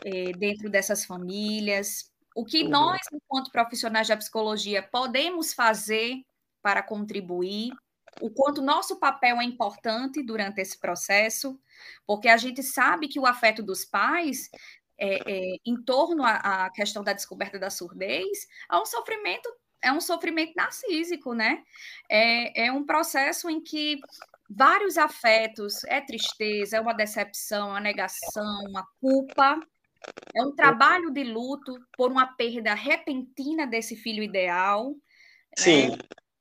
é, 0.05 0.33
dentro 0.33 0.71
dessas 0.71 1.05
famílias. 1.05 2.11
O 2.35 2.45
que 2.45 2.65
nós, 2.65 3.01
enquanto 3.13 3.51
profissionais 3.51 4.09
da 4.09 4.17
psicologia, 4.17 4.83
podemos 4.83 5.53
fazer 5.53 6.23
para 6.63 6.83
contribuir, 6.83 7.73
o 8.21 8.31
quanto 8.31 8.63
nosso 8.63 8.99
papel 8.99 9.41
é 9.41 9.45
importante 9.45 10.23
durante 10.23 10.61
esse 10.61 10.79
processo, 10.79 11.61
porque 12.07 12.29
a 12.29 12.37
gente 12.37 12.63
sabe 12.63 13.09
que 13.09 13.21
o 13.21 13.27
afeto 13.27 13.63
dos 13.63 13.85
pais 13.85 14.49
é, 14.97 15.19
é, 15.31 15.57
em 15.67 15.77
torno 15.85 16.25
à, 16.25 16.65
à, 16.65 16.71
questão 16.71 17.03
da 17.03 17.13
descoberta 17.13 17.59
da 17.59 17.69
surdez 17.69 18.47
é 18.71 18.77
um 18.77 18.87
sofrimento 18.87 19.53
é 19.85 19.93
um 19.93 20.01
sofrimento 20.01 20.55
narcísico, 20.57 21.35
né? 21.35 21.63
É, 22.11 22.67
é 22.67 22.73
um 22.73 22.85
processo 22.85 23.51
em 23.51 23.61
que 23.61 24.01
vários 24.49 24.97
afetos, 24.97 25.85
é 25.85 26.01
tristeza, 26.01 26.79
é 26.79 26.81
uma 26.81 26.95
decepção, 26.95 27.69
uma 27.69 27.81
negação, 27.81 28.65
uma 28.67 28.87
culpa, 29.01 29.61
é 30.35 30.43
um 30.43 30.55
trabalho 30.55 31.11
de 31.11 31.25
luto 31.25 31.75
por 31.97 32.11
uma 32.11 32.27
perda 32.27 32.75
repentina 32.75 33.67
desse 33.67 33.97
filho 33.97 34.23
ideal. 34.23 34.95
Sim. 35.57 35.93
É, 35.93 35.99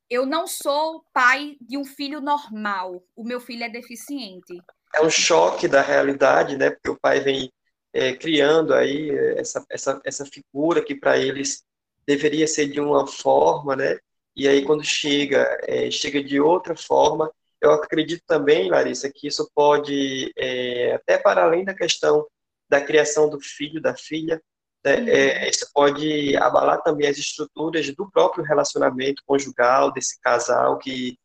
eu 0.09 0.25
não 0.25 0.47
sou 0.47 1.03
pai 1.13 1.57
de 1.59 1.77
um 1.77 1.85
filho 1.85 2.21
normal, 2.21 3.03
o 3.15 3.23
meu 3.23 3.39
filho 3.39 3.63
é 3.63 3.69
deficiente. 3.69 4.61
É 4.93 5.01
um 5.01 5.09
choque 5.09 5.67
da 5.67 5.81
realidade, 5.81 6.55
né? 6.55 6.69
Porque 6.69 6.89
o 6.89 6.99
pai 6.99 7.19
vem 7.19 7.51
é, 7.91 8.15
criando 8.15 8.73
aí 8.73 9.09
é, 9.09 9.39
essa, 9.39 9.65
essa, 9.69 10.01
essa 10.05 10.25
figura 10.25 10.83
que 10.83 10.95
para 10.95 11.17
eles 11.17 11.63
deveria 12.07 12.47
ser 12.47 12.67
de 12.67 12.79
uma 12.79 13.07
forma, 13.07 13.75
né? 13.75 13.97
E 14.35 14.47
aí 14.47 14.63
quando 14.65 14.83
chega, 14.83 15.59
é, 15.63 15.89
chega 15.91 16.23
de 16.23 16.39
outra 16.39 16.75
forma. 16.75 17.31
Eu 17.61 17.71
acredito 17.71 18.23
também, 18.27 18.69
Larissa, 18.69 19.09
que 19.09 19.27
isso 19.27 19.49
pode, 19.55 20.33
é, 20.37 20.93
até 20.95 21.17
para 21.17 21.43
além 21.43 21.63
da 21.63 21.73
questão 21.73 22.27
da 22.69 22.81
criação 22.81 23.29
do 23.29 23.39
filho, 23.39 23.81
da 23.81 23.95
filha, 23.95 24.41
né, 24.83 24.97
uhum. 24.97 25.07
é, 25.07 25.49
isso 25.49 25.69
pode 25.73 26.35
abalar 26.37 26.81
também 26.81 27.07
as 27.07 27.17
estruturas 27.17 27.89
do 27.95 28.09
próprio 28.11 28.43
relacionamento 28.43 29.23
conjugal 29.25 29.91
desse 29.93 30.19
casal, 30.19 30.77
que 30.77 31.17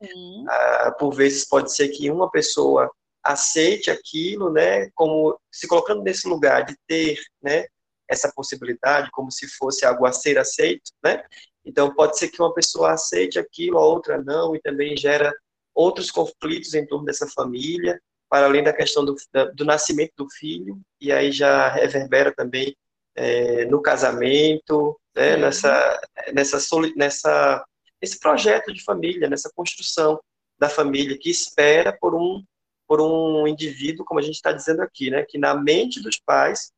ah, 0.48 0.94
por 0.98 1.12
vezes 1.12 1.44
pode 1.48 1.74
ser 1.74 1.88
que 1.88 2.10
uma 2.10 2.30
pessoa 2.30 2.90
aceite 3.22 3.90
aquilo, 3.90 4.52
né, 4.52 4.88
como 4.94 5.38
se 5.50 5.66
colocando 5.66 6.02
nesse 6.02 6.28
lugar 6.28 6.64
de 6.64 6.76
ter, 6.86 7.18
né, 7.42 7.66
essa 8.08 8.32
possibilidade 8.34 9.10
como 9.12 9.30
se 9.30 9.46
fosse 9.46 9.84
algo 9.84 10.06
a 10.06 10.12
ser 10.12 10.38
aceito, 10.38 10.90
né? 11.04 11.22
Então 11.64 11.94
pode 11.94 12.18
ser 12.18 12.28
que 12.28 12.40
uma 12.40 12.54
pessoa 12.54 12.92
aceite 12.92 13.38
aquilo, 13.38 13.78
a 13.78 13.86
outra 13.86 14.22
não, 14.22 14.56
e 14.56 14.60
também 14.60 14.96
gera 14.96 15.32
outros 15.74 16.10
conflitos 16.10 16.74
em 16.74 16.86
torno 16.86 17.04
dessa 17.04 17.26
família, 17.28 18.00
para 18.28 18.46
além 18.46 18.62
da 18.62 18.72
questão 18.72 19.04
do, 19.04 19.14
do 19.54 19.64
nascimento 19.64 20.12
do 20.16 20.28
filho, 20.30 20.80
e 21.00 21.12
aí 21.12 21.30
já 21.30 21.68
reverbera 21.68 22.32
também 22.34 22.74
é, 23.14 23.64
no 23.66 23.82
casamento, 23.82 24.98
né? 25.14 25.36
Nessa, 25.36 26.00
nessa, 26.32 26.58
nessa, 26.96 27.64
esse 28.00 28.18
projeto 28.18 28.72
de 28.72 28.82
família, 28.82 29.28
nessa 29.28 29.50
construção 29.54 30.18
da 30.58 30.68
família 30.68 31.18
que 31.18 31.30
espera 31.30 31.96
por 31.98 32.14
um 32.14 32.42
por 32.88 33.02
um 33.02 33.46
indivíduo, 33.46 34.02
como 34.02 34.18
a 34.18 34.22
gente 34.22 34.36
está 34.36 34.50
dizendo 34.50 34.80
aqui, 34.80 35.10
né, 35.10 35.22
que 35.28 35.36
na 35.36 35.54
mente 35.54 36.02
dos 36.02 36.18
pais 36.18 36.72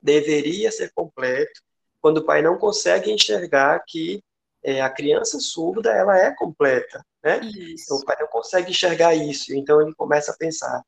deveria 0.00 0.70
ser 0.70 0.92
completo, 0.94 1.60
quando 2.00 2.18
o 2.18 2.24
pai 2.24 2.42
não 2.42 2.58
consegue 2.58 3.10
enxergar 3.10 3.82
que 3.86 4.22
é, 4.62 4.80
a 4.80 4.90
criança 4.90 5.38
surda 5.40 5.90
ela 5.90 6.16
é 6.18 6.34
completa, 6.34 7.04
né? 7.22 7.40
Então, 7.42 7.96
o 7.96 8.04
pai 8.04 8.16
não 8.20 8.28
consegue 8.28 8.70
enxergar 8.70 9.14
isso, 9.14 9.54
então 9.54 9.80
ele 9.80 9.94
começa 9.94 10.32
a 10.32 10.36
pensar, 10.36 10.82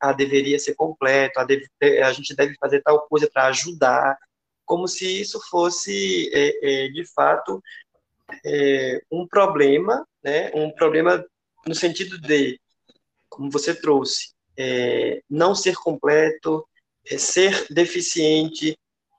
ah, 0.00 0.12
deveria 0.12 0.58
ser 0.58 0.74
completo, 0.74 1.38
a, 1.38 1.44
deve, 1.44 1.68
a 2.02 2.12
gente 2.12 2.34
deve 2.34 2.54
fazer 2.60 2.82
tal 2.82 3.06
coisa 3.08 3.28
para 3.32 3.46
ajudar, 3.46 4.16
como 4.64 4.88
se 4.88 5.20
isso 5.20 5.40
fosse 5.48 6.30
é, 6.34 6.84
é, 6.84 6.88
de 6.88 7.04
fato 7.14 7.62
é, 8.44 9.00
um 9.10 9.26
problema, 9.26 10.06
né? 10.22 10.50
Um 10.54 10.70
problema 10.72 11.24
no 11.66 11.74
sentido 11.74 12.20
de, 12.20 12.60
como 13.28 13.50
você 13.50 13.74
trouxe, 13.74 14.32
é, 14.58 15.22
não 15.28 15.54
ser 15.54 15.76
completo, 15.76 16.66
é, 16.66 16.75
ser 17.18 17.66
deficiente 17.70 18.76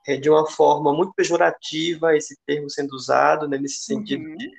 é, 0.08 0.18
de 0.18 0.30
uma 0.30 0.50
forma 0.50 0.94
muito 0.94 1.14
pejorativa, 1.14 2.16
esse 2.16 2.38
termo 2.46 2.70
sendo 2.70 2.94
usado, 2.94 3.48
né, 3.48 3.58
nesse 3.58 3.84
sentido 3.84 4.24
uhum. 4.24 4.36
de 4.36 4.52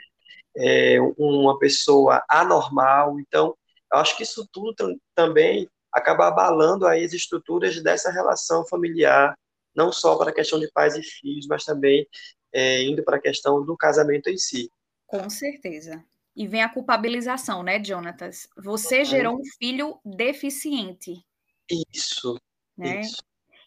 é, 0.56 1.00
uma 1.16 1.58
pessoa 1.58 2.22
anormal. 2.28 3.18
Então, 3.20 3.54
eu 3.92 3.98
acho 3.98 4.16
que 4.16 4.22
isso 4.22 4.46
tudo 4.52 4.74
também 5.14 5.68
acaba 5.92 6.28
abalando 6.28 6.86
aí 6.86 7.04
as 7.04 7.12
estruturas 7.12 7.82
dessa 7.82 8.10
relação 8.10 8.66
familiar, 8.66 9.34
não 9.74 9.90
só 9.90 10.16
para 10.16 10.30
a 10.30 10.34
questão 10.34 10.58
de 10.60 10.70
pais 10.72 10.94
e 10.96 11.02
filhos, 11.02 11.46
mas 11.46 11.64
também 11.64 12.06
é, 12.52 12.82
indo 12.82 13.02
para 13.02 13.16
a 13.16 13.20
questão 13.20 13.64
do 13.64 13.76
casamento 13.76 14.28
em 14.28 14.36
si. 14.36 14.70
Com 15.06 15.30
certeza. 15.30 16.04
E 16.36 16.46
vem 16.46 16.62
a 16.62 16.68
culpabilização, 16.68 17.62
né, 17.62 17.82
Jonatas? 17.82 18.48
Você 18.56 19.04
gerou 19.04 19.40
um 19.40 19.42
filho 19.58 19.98
deficiente. 20.04 21.24
Isso, 21.92 22.38
né? 22.78 23.00
Isso. 23.00 23.22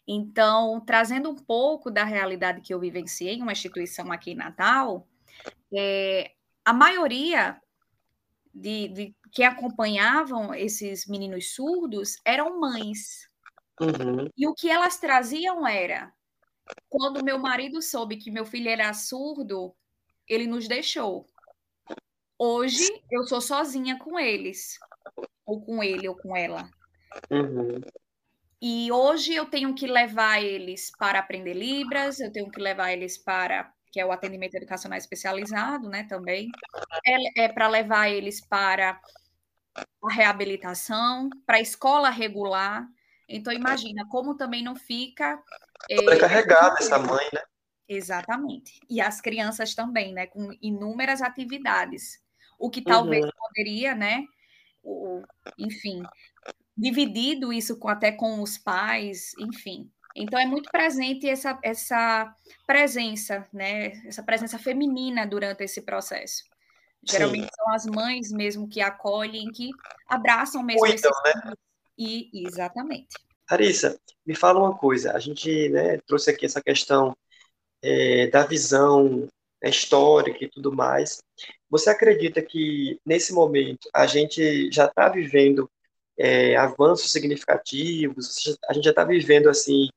Então, 0.06 0.80
trazendo 0.80 1.30
um 1.30 1.36
pouco 1.36 1.90
da 1.90 2.04
realidade 2.04 2.60
que 2.60 2.74
eu 2.74 2.80
vivenciei 2.80 3.34
em 3.34 3.42
uma 3.42 3.52
instituição 3.52 4.10
aqui 4.10 4.32
em 4.32 4.36
Natal, 4.36 5.06
é, 5.72 6.32
a 6.64 6.72
maioria 6.72 7.60
de, 8.52 8.88
de 8.88 9.16
que 9.30 9.42
acompanhavam 9.42 10.54
esses 10.54 11.06
meninos 11.06 11.54
surdos 11.54 12.16
eram 12.24 12.60
mães. 12.60 13.28
Uhum. 13.80 14.28
E 14.36 14.46
o 14.46 14.54
que 14.54 14.68
elas 14.68 14.98
traziam 14.98 15.66
era: 15.66 16.12
quando 16.88 17.24
meu 17.24 17.38
marido 17.38 17.80
soube 17.80 18.16
que 18.16 18.30
meu 18.30 18.44
filho 18.44 18.68
era 18.68 18.92
surdo, 18.92 19.74
ele 20.28 20.46
nos 20.46 20.68
deixou. 20.68 21.26
Hoje 22.38 22.88
eu 23.10 23.24
sou 23.24 23.40
sozinha 23.40 23.98
com 23.98 24.18
eles, 24.18 24.78
ou 25.46 25.60
com 25.64 25.82
ele, 25.82 26.08
ou 26.08 26.16
com 26.16 26.36
ela. 26.36 26.68
Uhum. 27.30 27.80
E 28.64 28.92
hoje 28.92 29.34
eu 29.34 29.44
tenho 29.44 29.74
que 29.74 29.88
levar 29.88 30.40
eles 30.40 30.92
para 30.96 31.18
aprender 31.18 31.52
Libras, 31.52 32.20
eu 32.20 32.30
tenho 32.30 32.48
que 32.48 32.60
levar 32.60 32.92
eles 32.92 33.18
para, 33.18 33.68
que 33.90 33.98
é 33.98 34.06
o 34.06 34.12
atendimento 34.12 34.54
educacional 34.54 34.96
especializado, 34.96 35.88
né, 35.88 36.04
também. 36.04 36.48
É, 37.04 37.46
é 37.46 37.48
para 37.48 37.66
levar 37.66 38.08
eles 38.08 38.40
para 38.40 39.00
a 39.74 40.12
reabilitação, 40.12 41.28
para 41.44 41.56
a 41.56 41.60
escola 41.60 42.08
regular. 42.08 42.86
Então, 43.28 43.52
imagina 43.52 44.06
como 44.08 44.36
também 44.36 44.62
não 44.62 44.76
fica. 44.76 45.42
É, 45.90 45.96
Sobrecarregada 45.96 46.76
essa 46.78 46.98
mãe, 47.00 47.26
né? 47.32 47.42
Exatamente. 47.88 48.78
E 48.88 49.00
as 49.00 49.20
crianças 49.20 49.74
também, 49.74 50.12
né? 50.12 50.28
Com 50.28 50.50
inúmeras 50.62 51.20
atividades. 51.20 52.22
O 52.60 52.70
que 52.70 52.80
talvez 52.80 53.24
uhum. 53.24 53.30
poderia, 53.36 53.92
né? 53.96 54.22
O, 54.84 55.20
enfim, 55.58 56.02
dividido 56.76 57.52
isso 57.52 57.78
com, 57.78 57.88
até 57.88 58.12
com 58.12 58.40
os 58.42 58.58
pais, 58.58 59.32
enfim. 59.38 59.90
Então 60.14 60.38
é 60.38 60.46
muito 60.46 60.70
presente 60.70 61.28
essa, 61.28 61.58
essa 61.62 62.34
presença, 62.66 63.46
né? 63.52 63.92
Essa 64.06 64.22
presença 64.22 64.58
feminina 64.58 65.26
durante 65.26 65.64
esse 65.64 65.82
processo. 65.82 66.44
Geralmente 67.02 67.44
Sim. 67.44 67.50
são 67.56 67.74
as 67.74 67.86
mães 67.86 68.30
mesmo 68.30 68.68
que 68.68 68.80
acolhem, 68.80 69.50
que 69.50 69.70
abraçam 70.08 70.62
mesmo 70.62 70.80
Cuidam, 70.80 71.10
esses 71.10 71.44
né? 71.44 71.52
E 71.98 72.30
exatamente. 72.46 73.16
Larissa, 73.50 73.98
me 74.24 74.34
fala 74.34 74.60
uma 74.60 74.76
coisa. 74.76 75.12
A 75.12 75.18
gente 75.18 75.68
né, 75.70 75.98
trouxe 76.06 76.30
aqui 76.30 76.46
essa 76.46 76.62
questão 76.62 77.16
é, 77.82 78.28
da 78.28 78.46
visão 78.46 79.28
né, 79.62 79.70
histórica 79.70 80.44
e 80.44 80.48
tudo 80.48 80.72
mais. 80.72 81.22
Você 81.68 81.90
acredita 81.90 82.40
que 82.40 82.98
nesse 83.04 83.32
momento 83.32 83.88
a 83.92 84.06
gente 84.06 84.70
já 84.70 84.86
está 84.86 85.08
vivendo 85.08 85.70
é, 86.22 86.54
avanços 86.54 87.10
significativos. 87.10 88.56
A 88.68 88.72
gente 88.72 88.84
já 88.84 88.90
está 88.90 89.02
vivendo 89.02 89.48
assim 89.48 89.88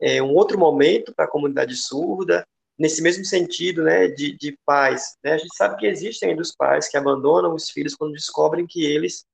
é, 0.00 0.22
um 0.22 0.32
outro 0.32 0.58
momento 0.58 1.14
para 1.14 1.26
a 1.26 1.30
comunidade 1.30 1.76
surda, 1.76 2.42
nesse 2.78 3.02
mesmo 3.02 3.22
sentido, 3.22 3.82
né, 3.82 4.08
de, 4.08 4.34
de 4.34 4.58
pais. 4.64 5.18
Né? 5.22 5.34
A 5.34 5.36
gente 5.38 5.54
sabe 5.54 5.76
que 5.76 5.86
existem 5.86 6.30
ainda 6.30 6.40
os 6.40 6.56
pais 6.56 6.88
que 6.88 6.96
abandonam 6.96 7.54
os 7.54 7.68
filhos 7.68 7.94
quando 7.94 8.14
descobrem 8.14 8.66
que 8.66 8.82
eles 8.82 9.26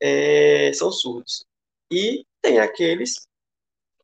é, 0.00 0.72
são 0.74 0.92
surdos. 0.92 1.44
E 1.90 2.24
tem 2.40 2.60
aqueles 2.60 3.26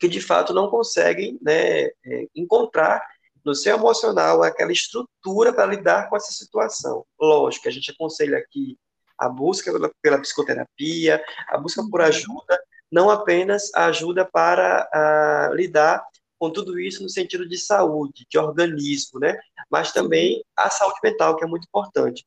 que 0.00 0.08
de 0.08 0.20
fato 0.20 0.52
não 0.52 0.68
conseguem 0.68 1.38
né, 1.40 1.84
é, 1.84 2.26
encontrar 2.34 3.00
no 3.44 3.54
seu 3.54 3.76
emocional 3.76 4.42
aquela 4.42 4.72
estrutura 4.72 5.52
para 5.52 5.66
lidar 5.66 6.10
com 6.10 6.16
essa 6.16 6.32
situação. 6.32 7.06
Lógico, 7.20 7.68
a 7.68 7.70
gente 7.70 7.92
aconselha 7.92 8.38
aqui 8.38 8.76
a 9.18 9.28
busca 9.28 9.72
pela, 9.72 9.90
pela 10.00 10.20
psicoterapia, 10.20 11.22
a 11.48 11.58
busca 11.58 11.82
por 11.90 12.00
ajuda, 12.00 12.60
não 12.90 13.08
apenas 13.08 13.70
a 13.74 13.86
ajuda 13.86 14.24
para 14.24 14.88
a, 14.92 15.50
lidar 15.54 16.04
com 16.38 16.50
tudo 16.50 16.78
isso 16.78 17.02
no 17.02 17.08
sentido 17.08 17.48
de 17.48 17.56
saúde, 17.56 18.26
de 18.28 18.38
organismo, 18.38 19.20
né? 19.20 19.38
Mas 19.70 19.92
também 19.92 20.44
a 20.56 20.68
saúde 20.68 20.98
mental, 21.02 21.36
que 21.36 21.44
é 21.44 21.46
muito 21.46 21.64
importante. 21.64 22.26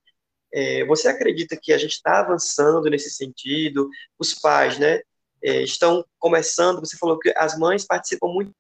É, 0.54 0.86
você 0.86 1.10
acredita 1.10 1.58
que 1.62 1.74
a 1.74 1.78
gente 1.78 1.92
está 1.92 2.20
avançando 2.22 2.90
nesse 2.90 3.10
sentido? 3.10 3.90
Os 4.18 4.34
pais, 4.34 4.80
né, 4.80 5.02
é, 5.44 5.62
estão 5.62 6.04
começando. 6.18 6.80
Você 6.80 6.98
falou 6.98 7.20
que 7.20 7.34
as 7.36 7.58
mães 7.58 7.86
participam 7.86 8.28
muito 8.28 8.54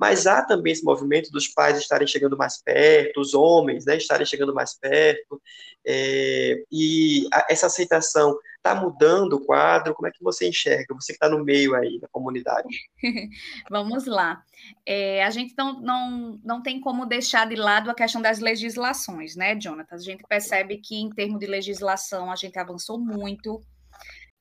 mas 0.00 0.26
há 0.26 0.42
também 0.42 0.72
esse 0.72 0.82
movimento 0.82 1.30
dos 1.30 1.46
pais 1.46 1.76
estarem 1.78 2.08
chegando 2.08 2.34
mais 2.34 2.62
perto, 2.62 3.20
os 3.20 3.34
homens 3.34 3.84
né, 3.84 3.98
estarem 3.98 4.24
chegando 4.24 4.54
mais 4.54 4.72
perto, 4.72 5.40
é, 5.86 6.64
e 6.72 7.28
a, 7.30 7.46
essa 7.50 7.66
aceitação 7.66 8.38
está 8.56 8.74
mudando 8.74 9.34
o 9.34 9.44
quadro? 9.44 9.94
Como 9.94 10.08
é 10.08 10.10
que 10.10 10.24
você 10.24 10.48
enxerga? 10.48 10.94
Você 10.94 11.12
que 11.12 11.16
está 11.16 11.28
no 11.28 11.44
meio 11.44 11.74
aí 11.74 12.00
da 12.00 12.08
comunidade. 12.08 12.68
Vamos 13.70 14.06
lá. 14.06 14.42
É, 14.86 15.22
a 15.22 15.30
gente 15.30 15.54
não, 15.56 15.80
não, 15.80 16.40
não 16.42 16.62
tem 16.62 16.80
como 16.80 17.04
deixar 17.04 17.46
de 17.46 17.56
lado 17.56 17.90
a 17.90 17.94
questão 17.94 18.22
das 18.22 18.38
legislações, 18.38 19.36
né, 19.36 19.54
Jonathan? 19.54 19.96
A 19.96 19.98
gente 19.98 20.24
percebe 20.26 20.78
que, 20.78 20.96
em 20.96 21.10
termos 21.10 21.40
de 21.40 21.46
legislação, 21.46 22.32
a 22.32 22.36
gente 22.36 22.58
avançou 22.58 22.98
muito 22.98 23.60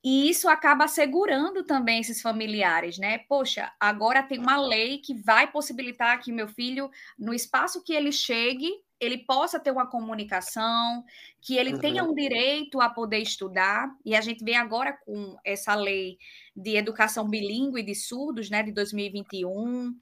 e 0.03 0.29
isso 0.29 0.47
acaba 0.47 0.85
assegurando 0.85 1.63
também 1.63 1.99
esses 1.99 2.21
familiares, 2.21 2.97
né? 2.97 3.17
Poxa, 3.19 3.71
agora 3.77 4.23
tem 4.23 4.39
uma 4.39 4.55
lei 4.55 4.99
que 4.99 5.13
vai 5.13 5.51
possibilitar 5.51 6.21
que 6.21 6.31
meu 6.31 6.47
filho, 6.47 6.89
no 7.17 7.33
espaço 7.33 7.83
que 7.83 7.93
ele 7.93 8.11
chegue, 8.11 8.71
ele 8.97 9.17
possa 9.17 9.59
ter 9.59 9.71
uma 9.71 9.87
comunicação, 9.87 11.03
que 11.41 11.57
ele 11.57 11.73
uhum. 11.73 11.79
tenha 11.79 12.03
um 12.03 12.13
direito 12.13 12.79
a 12.79 12.89
poder 12.89 13.19
estudar. 13.19 13.93
E 14.05 14.15
a 14.15 14.21
gente 14.21 14.43
vem 14.43 14.55
agora 14.55 14.93
com 15.05 15.37
essa 15.43 15.75
lei 15.75 16.17
de 16.55 16.77
educação 16.77 17.27
bilíngue 17.27 17.83
de 17.83 17.95
surdos, 17.95 18.49
né, 18.49 18.63
de 18.63 18.71
2021. 18.71 19.93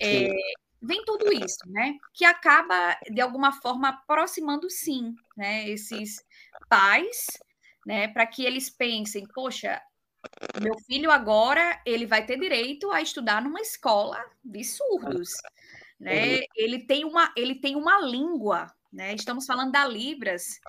É, 0.00 0.30
vem 0.80 1.02
tudo 1.06 1.32
isso, 1.32 1.58
né? 1.66 1.94
Que 2.12 2.26
acaba, 2.26 2.98
de 3.10 3.20
alguma 3.20 3.52
forma, 3.52 3.88
aproximando, 3.88 4.68
sim, 4.68 5.14
né, 5.36 5.68
esses 5.68 6.22
pais 6.68 7.26
né? 7.88 8.06
Para 8.06 8.26
que 8.26 8.44
eles 8.44 8.68
pensem, 8.68 9.26
poxa, 9.34 9.80
meu 10.60 10.76
filho 10.80 11.10
agora 11.10 11.80
ele 11.86 12.04
vai 12.04 12.26
ter 12.26 12.38
direito 12.38 12.90
a 12.90 13.00
estudar 13.00 13.40
numa 13.40 13.62
escola 13.62 14.22
de 14.44 14.62
surdos, 14.62 15.30
né? 15.98 16.40
Ele 16.54 16.80
tem 16.80 17.06
uma 17.06 17.32
ele 17.34 17.54
tem 17.54 17.76
uma 17.76 17.98
língua, 18.00 18.66
né? 18.92 19.14
Estamos 19.14 19.46
falando 19.46 19.72
da 19.72 19.86
Libras, 19.86 20.60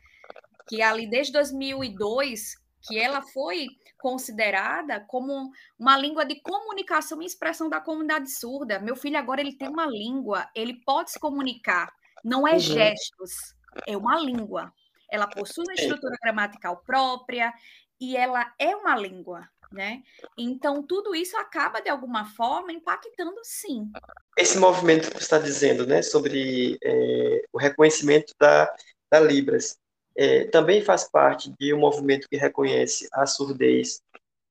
que 0.70 0.82
ali 0.82 1.10
desde 1.10 1.34
2002 1.34 2.54
que 2.88 2.98
ela 2.98 3.22
foi 3.22 3.68
considerada 3.98 5.02
como 5.02 5.52
uma 5.78 5.98
língua 5.98 6.26
de 6.26 6.40
comunicação 6.40 7.22
e 7.22 7.26
expressão 7.26 7.68
da 7.68 7.82
comunidade 7.82 8.32
surda. 8.32 8.80
Meu 8.80 8.96
filho 8.96 9.18
agora 9.18 9.42
ele 9.42 9.58
tem 9.58 9.68
uma 9.68 9.86
língua, 9.86 10.50
ele 10.56 10.82
pode 10.86 11.12
se 11.12 11.20
comunicar, 11.20 11.94
não 12.24 12.48
é 12.48 12.54
uhum. 12.54 12.60
gestos, 12.60 13.54
é 13.86 13.98
uma 13.98 14.18
língua 14.18 14.74
ela 15.12 15.28
possui 15.28 15.64
uma 15.64 15.74
estrutura 15.74 16.16
gramatical 16.22 16.78
própria 16.86 17.54
e 18.00 18.16
ela 18.16 18.54
é 18.58 18.76
uma 18.76 18.96
língua, 18.96 19.48
né? 19.72 20.02
Então, 20.38 20.82
tudo 20.82 21.14
isso 21.14 21.36
acaba, 21.38 21.82
de 21.82 21.90
alguma 21.90 22.26
forma, 22.26 22.72
impactando 22.72 23.40
sim. 23.44 23.92
Esse 24.38 24.58
movimento 24.58 25.10
que 25.10 25.18
você 25.18 25.24
está 25.24 25.38
dizendo, 25.38 25.86
né, 25.86 26.02
sobre 26.02 26.78
é, 26.84 27.44
o 27.52 27.58
reconhecimento 27.58 28.34
da, 28.40 28.74
da 29.12 29.20
Libras, 29.20 29.78
é, 30.16 30.46
também 30.46 30.82
faz 30.82 31.10
parte 31.10 31.54
de 31.60 31.74
um 31.74 31.80
movimento 31.80 32.28
que 32.30 32.38
reconhece 32.38 33.08
a 33.14 33.26
surdez 33.26 34.02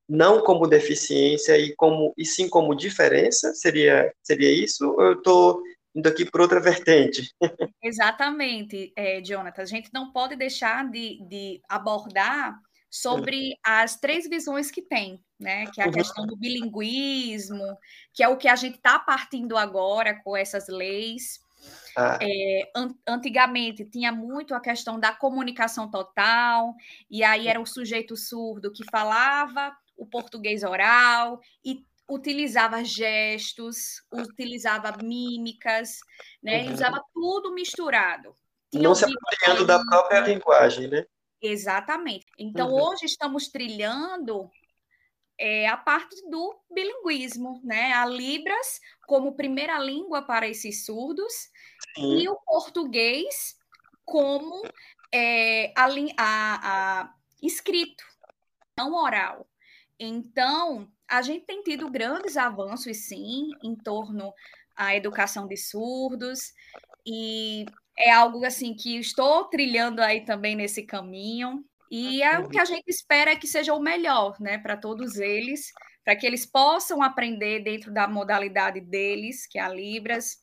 não 0.09 0.41
como 0.41 0.67
deficiência 0.67 1.59
e 1.59 1.75
como 1.77 2.15
e 2.17 2.25
sim 2.25 2.49
como 2.49 2.75
diferença 2.75 3.53
seria 3.53 4.11
seria 4.23 4.51
isso 4.51 4.91
ou 4.93 5.03
eu 5.03 5.13
estou 5.13 5.63
indo 5.99 6.09
aqui 6.09 6.25
por 6.25 6.41
outra 6.41 6.61
vertente. 6.61 7.35
Exatamente, 7.83 8.93
é, 8.95 9.21
Jonathan. 9.21 9.63
A 9.63 9.67
gente 9.67 9.91
não 9.93 10.13
pode 10.13 10.37
deixar 10.37 10.89
de, 10.89 11.21
de 11.29 11.61
abordar 11.69 12.59
sobre 12.91 13.59
as 13.65 13.97
três 13.97 14.29
visões 14.29 14.71
que 14.71 14.81
tem, 14.81 15.23
né? 15.39 15.67
Que 15.67 15.81
é 15.81 15.85
a 15.85 15.87
uhum. 15.89 15.93
questão 15.93 16.27
do 16.27 16.37
bilinguismo, 16.37 17.77
que 18.15 18.23
é 18.23 18.29
o 18.29 18.37
que 18.37 18.49
a 18.49 18.57
gente 18.57 18.77
está 18.77 18.99
partindo 18.99 19.57
agora 19.57 20.21
com 20.23 20.37
essas 20.37 20.69
leis. 20.69 21.41
Ah. 21.97 22.19
É, 22.23 22.71
an 22.77 22.95
antigamente 23.07 23.85
tinha 23.85 24.13
muito 24.13 24.55
a 24.55 24.61
questão 24.61 25.01
da 25.01 25.13
comunicação 25.13 25.91
total, 25.91 26.75
e 27.11 27.25
aí 27.25 27.49
era 27.49 27.61
o 27.61 27.67
sujeito 27.67 28.17
surdo 28.17 28.73
que 28.73 28.85
falava 28.89 29.77
o 29.97 30.07
português 30.07 30.63
oral 30.63 31.41
e 31.65 31.85
utilizava 32.09 32.83
gestos, 32.85 34.03
utilizava 34.13 34.97
mímicas, 35.03 35.99
né? 36.43 36.65
Uhum. 36.65 36.75
Usava 36.75 37.03
tudo 37.13 37.53
misturado. 37.53 38.37
Tinha 38.71 38.83
Não 38.83 38.95
se 38.95 39.05
apropriando 39.05 39.67
da 39.67 39.79
própria 39.85 40.21
linguagem, 40.21 40.89
né? 40.89 41.05
Exatamente. 41.41 42.27
Então, 42.39 42.71
uhum. 42.71 42.83
hoje 42.83 43.05
estamos 43.05 43.49
trilhando 43.49 44.51
é, 45.39 45.69
a 45.69 45.77
parte 45.77 46.17
do 46.29 46.59
bilinguismo, 46.71 47.61
né? 47.63 47.93
A 47.93 48.07
Libras 48.07 48.81
como 49.07 49.37
primeira 49.37 49.79
língua 49.79 50.23
para 50.23 50.49
esses 50.49 50.85
surdos 50.85 51.33
Sim. 51.95 52.19
e 52.19 52.29
o 52.29 52.37
português 52.37 53.57
como 54.05 54.63
é, 55.13 55.73
a, 55.77 55.87
a, 56.17 57.03
a 57.03 57.15
escrito, 57.43 58.03
não 58.77 58.95
oral. 58.95 59.47
Então, 59.99 60.91
a 61.09 61.23
gente 61.23 61.47
tem 61.47 61.63
tido 61.63 61.91
grandes 61.91 62.37
avanços, 62.37 62.97
sim, 63.09 63.51
em 63.63 63.75
torno 63.75 64.33
à 64.77 64.95
educação 64.95 65.47
de 65.47 65.57
surdos, 65.57 66.53
e 67.07 67.65
é 67.97 68.11
algo 68.11 68.45
assim 68.45 68.75
que 68.75 68.99
estou 68.99 69.45
trilhando 69.45 70.03
aí 70.03 70.25
também 70.25 70.55
nesse 70.55 70.85
caminho, 70.85 71.65
e 71.91 72.23
é 72.23 72.39
o 72.39 72.49
que 72.49 72.61
a 72.61 72.65
gente 72.65 72.89
espera 72.89 73.35
que 73.35 73.47
seja 73.47 73.73
o 73.73 73.81
melhor, 73.81 74.37
né, 74.39 74.59
para 74.59 74.77
todos 74.77 75.17
eles, 75.17 75.73
para 76.05 76.15
que 76.15 76.27
eles 76.27 76.45
possam 76.45 77.03
aprender 77.03 77.61
dentro 77.61 77.93
da 77.93 78.07
modalidade 78.07 78.81
deles, 78.81 79.47
que 79.47 79.59
é 79.59 79.63
a 79.63 79.69
Libras, 79.69 80.39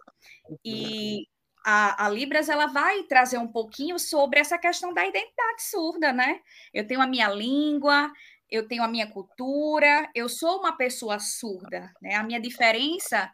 e 0.63 1.28
a, 1.65 2.06
a, 2.06 2.10
Libras 2.10 2.49
ela 2.49 2.67
vai 2.67 3.04
trazer 3.04 3.39
um 3.39 3.47
pouquinho 3.47 3.97
sobre 3.97 4.39
essa 4.39 4.58
questão 4.58 4.93
da 4.93 5.06
identidade 5.06 5.63
surda, 5.63 6.13
né? 6.13 6.39
Eu 6.71 6.86
tenho 6.86 7.01
a 7.01 7.08
minha 7.08 7.28
língua, 7.28 8.12
eu 8.49 8.67
tenho 8.67 8.84
a 8.84 8.88
minha 8.88 9.08
cultura, 9.08 10.10
eu 10.13 10.29
sou 10.29 10.60
uma 10.60 10.75
pessoa 10.75 11.19
surda, 11.19 11.93
né? 12.01 12.15
A 12.15 12.23
minha 12.23 12.39
diferença 12.39 13.31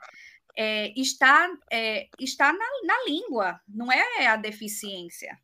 é, 0.56 0.92
está, 1.00 1.50
é, 1.72 2.08
está 2.20 2.52
na, 2.52 2.66
na, 2.84 3.04
língua, 3.06 3.60
não 3.68 3.92
é 3.92 4.28
a 4.28 4.36
deficiência. 4.36 5.38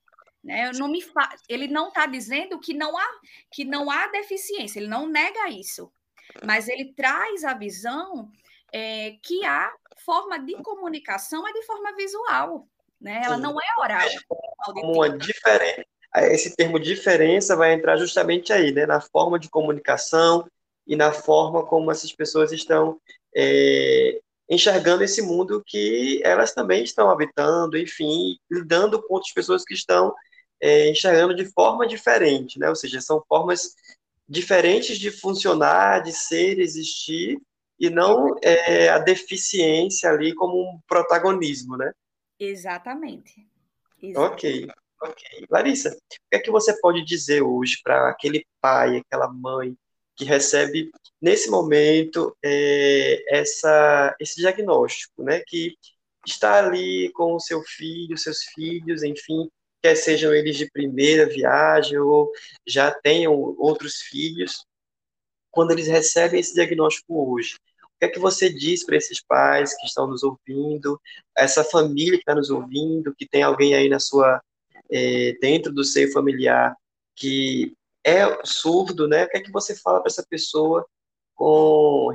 Né? 0.44 0.68
Eu 0.68 0.74
não 0.74 0.88
me 0.88 1.02
fa... 1.02 1.30
Ele 1.50 1.68
não 1.68 1.90
está 1.90 2.06
dizendo 2.06 2.60
que 2.60 2.74
não, 2.74 2.98
há, 2.98 3.08
que 3.52 3.66
não 3.66 3.92
há 3.92 4.08
deficiência, 4.08 4.80
ele 4.80 4.88
não 4.88 5.08
nega 5.08 5.50
isso, 5.50 5.92
mas 6.46 6.68
ele 6.68 6.94
traz 6.94 7.44
a 7.44 7.54
visão 7.54 8.32
é, 8.72 9.18
que 9.24 9.46
a 9.46 9.74
forma 10.06 10.40
de 10.40 10.56
comunicação 10.62 11.48
é 11.48 11.54
de 11.54 11.64
forma 11.64 11.96
visual, 11.96 12.68
né? 13.00 13.22
ela 13.24 13.36
Sim. 13.36 13.42
não 13.42 13.60
é 13.60 13.82
oral. 13.82 14.08
Uma 14.84 15.18
diferença 15.18 15.97
esse 16.16 16.56
termo 16.56 16.80
diferença 16.80 17.56
vai 17.56 17.74
entrar 17.74 17.98
justamente 17.98 18.52
aí, 18.52 18.72
né, 18.72 18.86
na 18.86 19.02
forma 19.02 19.38
de 19.38 19.50
comunicação 19.50 20.48
e 20.86 20.96
na 20.96 21.12
forma 21.12 21.66
como 21.66 21.92
essas 21.92 22.12
pessoas 22.12 22.52
estão 22.52 23.00
é, 23.36 24.20
enxergando 24.50 25.04
esse 25.04 25.22
mundo 25.22 25.62
que 25.66 26.22
elas 26.24 26.54
também 26.54 26.84
estão 26.84 27.10
habitando, 27.10 27.78
enfim, 27.78 28.38
lidando 28.50 29.02
com 29.02 29.16
outras 29.16 29.34
pessoas 29.34 29.64
que 29.64 29.74
estão 29.74 30.14
é, 30.62 30.90
enxergando 30.90 31.36
de 31.36 31.46
forma 31.46 31.86
diferente, 31.86 32.58
né? 32.58 32.70
Ou 32.70 32.76
seja, 32.76 33.02
são 33.02 33.24
formas 33.28 33.76
diferentes 34.28 34.98
de 34.98 35.12
funcionar, 35.12 36.02
de 36.02 36.14
ser, 36.14 36.60
existir, 36.60 37.40
e 37.80 37.90
não 37.90 38.36
é, 38.42 38.90
a 38.90 38.98
deficiência 38.98 40.10
ali 40.10 40.34
como 40.34 40.58
um 40.58 40.80
protagonismo, 40.88 41.78
né? 41.78 41.92
Exatamente. 42.40 43.48
Exatamente. 44.02 44.64
Ok. 44.66 44.68
Ok. 45.02 45.24
Larissa, 45.50 45.90
o 45.90 46.16
que 46.32 46.38
é 46.38 46.40
que 46.40 46.52
você 46.52 46.80
pode 46.80 47.04
dizer 47.04 47.42
hoje 47.44 47.80
para 47.84 48.10
aquele 48.10 48.46
pai, 48.60 48.98
aquela 48.98 49.28
mãe 49.28 49.76
que 50.16 50.26
recebe 50.26 50.90
nesse 51.22 51.50
momento 51.50 52.36
é, 52.44 53.24
essa, 53.30 54.16
esse 54.20 54.38
diagnóstico, 54.42 55.24
né? 55.24 55.42
Que 55.46 55.76
está 56.26 56.66
ali 56.66 57.12
com 57.14 57.36
o 57.36 57.40
seu 57.40 57.62
filho, 57.64 58.18
seus 58.18 58.44
filhos, 58.56 59.04
enfim, 59.04 59.50
quer 59.82 59.96
sejam 59.96 60.34
eles 60.34 60.58
de 60.58 60.70
primeira 60.72 61.28
viagem 61.28 61.98
ou 62.00 62.32
já 62.66 62.92
tenham 62.92 63.34
outros 63.60 64.02
filhos, 64.02 64.66
quando 65.52 65.72
eles 65.72 65.88
recebem 65.88 66.40
esse 66.40 66.54
diagnóstico 66.54 67.32
hoje. 67.32 67.56
O 67.84 68.00
que 68.00 68.06
é 68.06 68.10
que 68.10 68.20
você 68.20 68.52
diz 68.52 68.86
para 68.86 68.98
esses 68.98 69.22
pais 69.22 69.76
que 69.76 69.86
estão 69.88 70.08
nos 70.08 70.24
ouvindo, 70.24 71.00
essa 71.36 71.64
família 71.64 72.14
que 72.14 72.24
está 72.24 72.36
nos 72.36 72.50
ouvindo, 72.50 73.16
que 73.16 73.28
tem 73.28 73.42
alguém 73.44 73.74
aí 73.74 73.90
na 73.90 74.00
sua 74.00 74.42
é, 74.92 75.34
dentro 75.42 75.72
do 75.74 75.84
seio 75.84 76.12
familiar 76.12 76.76
que 77.16 77.74
é 78.06 78.22
surdo, 78.46 79.08
né? 79.08 79.26
O 79.26 79.30
que 79.30 79.38
é 79.38 79.42
que 79.42 79.52
você 79.52 79.76
fala 79.76 80.00
para 80.00 80.10
essa 80.10 80.26
pessoa 80.30 80.86
com, 81.36 82.10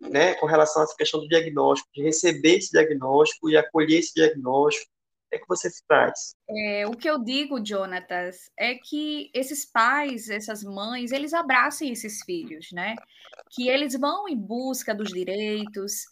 né, 0.00 0.34
com 0.34 0.46
relação 0.46 0.82
a 0.82 0.84
essa 0.84 0.96
questão 0.96 1.20
do 1.20 1.28
diagnóstico, 1.28 1.90
de 1.94 2.02
receber 2.02 2.58
esse 2.58 2.70
diagnóstico 2.70 3.50
e 3.50 3.56
acolher 3.56 3.98
esse 3.98 4.14
diagnóstico 4.14 4.90
é 5.32 5.38
que 5.38 5.48
você 5.48 5.68
traz? 5.88 6.34
É, 6.48 6.86
o 6.86 6.92
que 6.92 7.08
eu 7.08 7.18
digo, 7.18 7.64
Jonatas, 7.64 8.50
é 8.56 8.74
que 8.74 9.30
esses 9.34 9.64
pais, 9.64 10.28
essas 10.30 10.62
mães, 10.62 11.10
eles 11.12 11.34
abracem 11.34 11.90
esses 11.90 12.22
filhos, 12.22 12.68
né? 12.72 12.94
Que 13.50 13.68
eles 13.68 13.98
vão 13.98 14.28
em 14.28 14.36
busca 14.36 14.94
dos 14.94 15.08
direitos, 15.08 16.04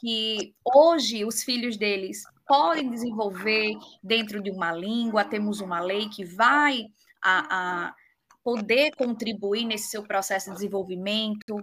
que 0.00 0.54
hoje 0.64 1.24
os 1.24 1.42
filhos 1.42 1.76
deles 1.76 2.22
podem 2.50 2.90
desenvolver 2.90 3.76
dentro 4.02 4.42
de 4.42 4.50
uma 4.50 4.72
língua, 4.72 5.24
temos 5.24 5.60
uma 5.60 5.78
lei 5.78 6.08
que 6.08 6.24
vai 6.24 6.86
a, 7.22 7.86
a 7.86 7.94
poder 8.42 8.90
contribuir 8.96 9.64
nesse 9.64 9.88
seu 9.88 10.02
processo 10.02 10.50
de 10.50 10.56
desenvolvimento. 10.56 11.54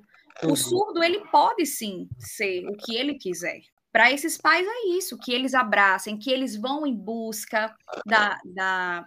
O 0.41 0.47
uhum. 0.47 0.56
surdo, 0.56 1.04
ele 1.04 1.28
pode 1.30 1.65
sim 1.65 2.08
ser 2.17 2.65
o 2.69 2.78
que 2.78 2.95
ele 2.95 3.15
quiser. 3.15 3.60
Para 3.91 4.13
esses 4.13 4.38
pais 4.38 4.65
é 4.65 4.88
isso, 4.97 5.17
que 5.17 5.34
eles 5.34 5.54
abracem, 5.54 6.17
que 6.17 6.32
eles 6.32 6.56
vão 6.56 6.88
em 6.88 6.95
busca 6.95 7.76
da, 8.06 8.39
da, 8.45 9.06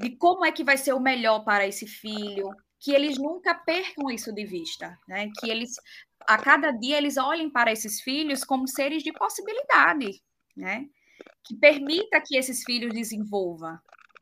de 0.00 0.14
como 0.16 0.44
é 0.44 0.52
que 0.52 0.62
vai 0.62 0.76
ser 0.76 0.92
o 0.92 1.00
melhor 1.00 1.42
para 1.42 1.66
esse 1.66 1.88
filho, 1.88 2.48
que 2.78 2.92
eles 2.92 3.18
nunca 3.18 3.56
percam 3.56 4.08
isso 4.08 4.32
de 4.32 4.44
vista, 4.44 4.96
né? 5.08 5.30
Que 5.40 5.50
eles 5.50 5.74
a 6.28 6.38
cada 6.38 6.70
dia 6.70 6.98
eles 6.98 7.16
olhem 7.16 7.50
para 7.50 7.72
esses 7.72 8.00
filhos 8.00 8.44
como 8.44 8.68
seres 8.68 9.02
de 9.02 9.12
possibilidade, 9.12 10.20
né? 10.56 10.86
Que 11.44 11.54
permita 11.56 12.20
que 12.20 12.36
esses 12.36 12.62
filhos 12.64 12.92
desenvolvam. 12.92 13.78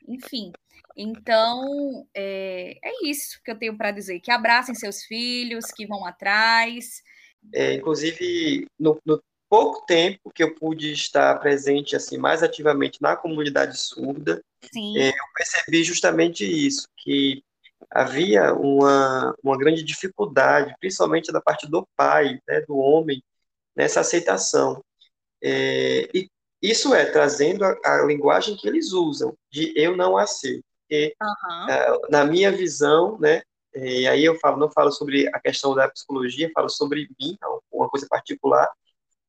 Enfim, 0.06 0.52
então 0.96 2.06
é, 2.14 2.78
é 2.82 3.08
isso 3.08 3.40
que 3.42 3.50
eu 3.50 3.58
tenho 3.58 3.76
para 3.76 3.90
dizer: 3.90 4.20
que 4.20 4.30
abracem 4.30 4.74
seus 4.74 5.04
filhos, 5.04 5.66
que 5.66 5.86
vão 5.86 6.04
atrás. 6.04 7.02
É, 7.52 7.74
inclusive, 7.74 8.66
no, 8.78 9.00
no, 9.04 9.22
pouco 9.48 9.84
tempo 9.86 10.30
que 10.34 10.42
eu 10.42 10.54
pude 10.54 10.92
estar 10.92 11.38
presente 11.38 11.94
assim 11.94 12.16
mais 12.18 12.42
ativamente 12.42 13.00
na 13.00 13.16
comunidade 13.16 13.78
surda, 13.78 14.42
é, 14.74 15.08
eu 15.08 15.24
percebi 15.36 15.84
justamente 15.84 16.44
isso, 16.44 16.88
que 16.96 17.42
havia 17.90 18.54
uma, 18.54 19.34
uma 19.42 19.56
grande 19.56 19.84
dificuldade, 19.84 20.74
principalmente 20.80 21.30
da 21.30 21.40
parte 21.40 21.68
do 21.68 21.86
pai, 21.96 22.40
né, 22.48 22.62
do 22.62 22.76
homem, 22.76 23.22
nessa 23.76 24.00
aceitação. 24.00 24.82
É, 25.44 26.08
e 26.14 26.30
isso 26.62 26.94
é 26.94 27.04
trazendo 27.04 27.62
a, 27.64 27.76
a, 27.84 28.06
linguagem 28.06 28.56
que 28.56 28.66
eles 28.66 28.92
usam, 28.92 29.36
de 29.52 29.74
eu 29.76 29.94
não 29.94 30.16
aceito. 30.16 30.64
Porque, 30.80 31.14
uhum. 31.20 32.00
na 32.08 32.24
minha 32.24 32.50
visão, 32.50 33.18
né, 33.18 33.42
e 33.74 34.06
aí 34.06 34.24
eu 34.24 34.38
falo, 34.38 34.56
não 34.56 34.70
falo 34.70 34.90
sobre 34.90 35.28
a 35.28 35.40
questão 35.40 35.74
da 35.74 35.90
psicologia, 35.90 36.50
falo 36.54 36.70
sobre 36.70 37.08
mim, 37.20 37.36
uma 37.70 37.88
coisa 37.90 38.06
particular, 38.08 38.70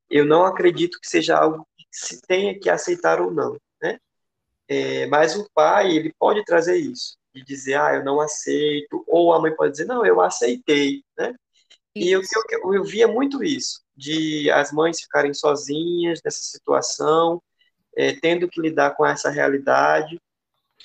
eu 0.09 0.23
não 0.23 0.45
acredito 0.45 0.99
que 1.01 1.09
seja 1.09 1.37
algo 1.37 1.67
que 1.77 1.85
se 1.91 2.21
tenha 2.21 2.57
que 2.57 2.69
aceitar 2.69 3.19
ou 3.19 3.31
não, 3.31 3.57
né? 3.81 3.97
É, 4.67 5.07
mas 5.07 5.35
o 5.35 5.49
pai, 5.53 5.91
ele 5.91 6.13
pode 6.17 6.43
trazer 6.45 6.77
isso 6.77 7.17
de 7.33 7.43
dizer, 7.43 7.75
ah, 7.75 7.95
eu 7.95 8.03
não 8.05 8.21
aceito, 8.21 9.03
ou 9.07 9.33
a 9.33 9.41
mãe 9.41 9.53
pode 9.53 9.71
dizer, 9.73 9.85
não, 9.85 10.05
eu 10.05 10.21
aceitei, 10.21 11.03
né? 11.17 11.35
E 11.95 12.11
eu, 12.11 12.21
eu, 12.51 12.73
eu 12.73 12.83
via 12.83 13.07
muito 13.07 13.41
isso, 13.43 13.81
de 13.95 14.51
as 14.51 14.71
mães 14.71 14.99
ficarem 14.99 15.33
sozinhas 15.33 16.21
nessa 16.23 16.41
situação, 16.41 17.41
é, 17.95 18.13
tendo 18.13 18.49
que 18.49 18.59
lidar 18.59 18.91
com 18.95 19.05
essa 19.05 19.29
realidade, 19.29 20.19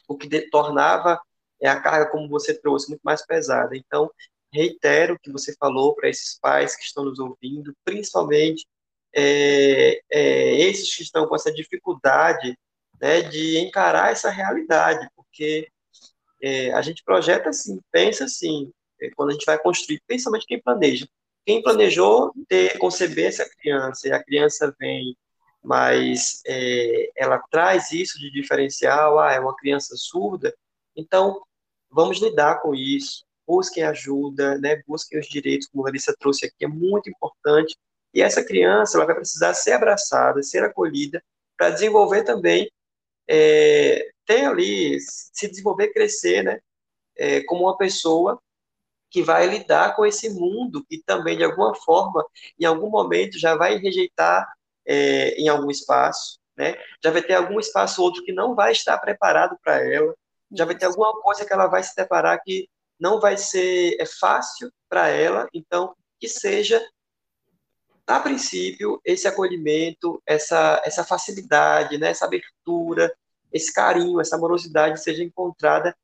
o 0.06 0.16
que 0.16 0.28
de, 0.28 0.42
tornava 0.50 1.20
é, 1.60 1.68
a 1.68 1.80
carga, 1.80 2.10
como 2.10 2.28
você 2.28 2.54
trouxe, 2.54 2.88
muito 2.88 3.02
mais 3.02 3.26
pesada. 3.26 3.76
Então, 3.76 4.10
reitero 4.52 5.14
o 5.14 5.18
que 5.18 5.32
você 5.32 5.54
falou 5.58 5.94
para 5.94 6.08
esses 6.08 6.38
pais 6.38 6.76
que 6.76 6.84
estão 6.84 7.04
nos 7.04 7.18
ouvindo, 7.18 7.74
principalmente 7.84 8.66
é, 9.12 10.00
é, 10.10 10.60
esses 10.60 10.94
que 10.94 11.02
estão 11.02 11.26
com 11.26 11.34
essa 11.34 11.52
dificuldade 11.52 12.56
né, 13.00 13.22
de 13.22 13.58
encarar 13.58 14.12
essa 14.12 14.30
realidade, 14.30 15.08
porque 15.16 15.68
é, 16.42 16.72
a 16.72 16.82
gente 16.82 17.02
projeta 17.02 17.50
assim, 17.50 17.80
pensa 17.90 18.24
assim, 18.24 18.72
quando 19.16 19.30
a 19.30 19.32
gente 19.32 19.46
vai 19.46 19.58
construir, 19.58 20.02
principalmente 20.06 20.46
quem 20.46 20.60
planeja. 20.60 21.06
Quem 21.46 21.62
planejou 21.62 22.32
ter, 22.48 22.76
conceber 22.78 23.26
essa 23.26 23.48
criança, 23.48 24.08
e 24.08 24.12
a 24.12 24.22
criança 24.22 24.74
vem, 24.78 25.16
mas 25.62 26.40
é, 26.46 27.10
ela 27.16 27.38
traz 27.50 27.92
isso 27.92 28.18
de 28.18 28.30
diferencial, 28.30 29.18
ah, 29.18 29.32
é 29.32 29.40
uma 29.40 29.56
criança 29.56 29.94
surda, 29.96 30.54
então 30.94 31.40
vamos 31.90 32.20
lidar 32.20 32.60
com 32.60 32.74
isso, 32.74 33.24
busquem 33.46 33.82
ajuda, 33.82 34.58
né, 34.58 34.82
busquem 34.86 35.18
os 35.18 35.26
direitos, 35.26 35.66
como 35.68 35.82
a 35.82 35.86
Larissa 35.86 36.14
trouxe 36.18 36.46
aqui, 36.46 36.64
é 36.64 36.68
muito 36.68 37.08
importante, 37.08 37.76
e 38.12 38.20
essa 38.20 38.44
criança 38.44 38.98
ela 38.98 39.06
vai 39.06 39.14
precisar 39.14 39.54
ser 39.54 39.72
abraçada, 39.72 40.42
ser 40.42 40.62
acolhida, 40.62 41.22
para 41.56 41.70
desenvolver 41.70 42.22
também 42.24 42.70
é, 43.28 44.10
ter 44.26 44.44
ali, 44.46 44.98
se 45.00 45.48
desenvolver, 45.48 45.92
crescer, 45.92 46.42
né? 46.42 46.58
É, 47.16 47.42
como 47.44 47.64
uma 47.64 47.76
pessoa 47.76 48.40
que 49.10 49.22
vai 49.22 49.46
lidar 49.46 49.96
com 49.96 50.06
esse 50.06 50.30
mundo 50.30 50.84
e 50.90 50.98
também, 50.98 51.36
de 51.36 51.44
alguma 51.44 51.74
forma, 51.74 52.24
em 52.58 52.64
algum 52.64 52.88
momento, 52.88 53.38
já 53.38 53.56
vai 53.56 53.76
rejeitar 53.76 54.46
é, 54.86 55.30
em 55.40 55.48
algum 55.48 55.70
espaço, 55.70 56.38
né? 56.56 56.76
Já 57.02 57.10
vai 57.10 57.22
ter 57.22 57.34
algum 57.34 57.58
espaço 57.58 58.02
outro 58.02 58.22
que 58.24 58.32
não 58.32 58.54
vai 58.54 58.72
estar 58.72 58.96
preparado 58.98 59.56
para 59.62 59.82
ela, 59.84 60.14
já 60.52 60.64
vai 60.64 60.76
ter 60.76 60.86
alguma 60.86 61.12
coisa 61.20 61.44
que 61.44 61.52
ela 61.52 61.66
vai 61.66 61.82
se 61.82 61.94
deparar 61.94 62.42
que 62.42 62.68
não 62.98 63.20
vai 63.20 63.36
ser 63.36 63.96
é 63.98 64.06
fácil 64.06 64.70
para 64.88 65.08
ela, 65.08 65.48
então 65.54 65.94
que 66.18 66.28
seja 66.28 66.84
a 68.06 68.18
princípio, 68.18 69.00
esse 69.04 69.28
acolhimento, 69.28 70.20
essa, 70.26 70.82
essa 70.84 71.04
facilidade, 71.04 71.96
né, 71.96 72.10
essa 72.10 72.24
abertura, 72.24 73.14
esse 73.52 73.72
carinho, 73.72 74.20
essa 74.20 74.36
amorosidade 74.36 75.00
seja 75.00 75.22
encontrada, 75.22 75.96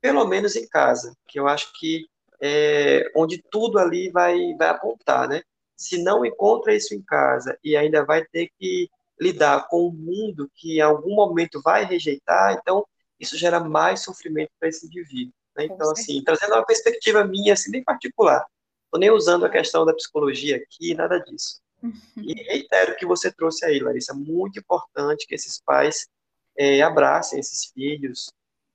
pelo 0.00 0.24
menos 0.24 0.54
em 0.54 0.68
casa, 0.68 1.16
que 1.26 1.38
eu 1.38 1.48
acho 1.48 1.72
que 1.78 2.06
é 2.40 3.10
onde 3.14 3.42
tudo 3.50 3.78
ali 3.78 4.10
vai, 4.10 4.54
vai 4.58 4.68
apontar, 4.68 5.28
né? 5.28 5.42
Se 5.76 6.02
não 6.02 6.24
encontra 6.24 6.74
isso 6.74 6.94
em 6.94 7.02
casa 7.02 7.58
e 7.62 7.76
ainda 7.76 8.04
vai 8.04 8.24
ter 8.24 8.50
que 8.58 8.88
lidar 9.20 9.68
com 9.68 9.88
um 9.88 9.92
mundo 9.92 10.50
que 10.54 10.76
em 10.76 10.80
algum 10.80 11.14
momento 11.14 11.60
vai 11.62 11.84
rejeitar, 11.84 12.54
então 12.54 12.86
isso 13.18 13.36
gera 13.36 13.60
mais 13.60 14.00
sofrimento 14.00 14.50
para 14.58 14.68
esse 14.68 14.86
indivíduo. 14.86 15.32
Né? 15.56 15.64
Então, 15.64 15.90
assim, 15.90 16.22
trazendo 16.22 16.54
uma 16.54 16.64
perspectiva 16.64 17.24
minha, 17.24 17.54
assim, 17.54 17.70
bem 17.70 17.82
particular. 17.82 18.44
Estou 18.84 19.00
nem 19.00 19.10
usando 19.10 19.44
a 19.46 19.50
questão 19.50 19.84
da 19.84 19.94
psicologia 19.94 20.56
aqui, 20.56 20.94
nada 20.94 21.18
disso. 21.18 21.60
E 22.16 22.34
reitero 22.48 22.92
o 22.92 22.96
que 22.96 23.06
você 23.06 23.32
trouxe 23.32 23.64
aí, 23.64 23.80
Larissa. 23.80 24.14
Muito 24.14 24.58
importante 24.58 25.26
que 25.26 25.34
esses 25.34 25.60
pais 25.60 26.06
é, 26.56 26.82
abracem 26.82 27.38
esses 27.38 27.70
filhos 27.72 28.28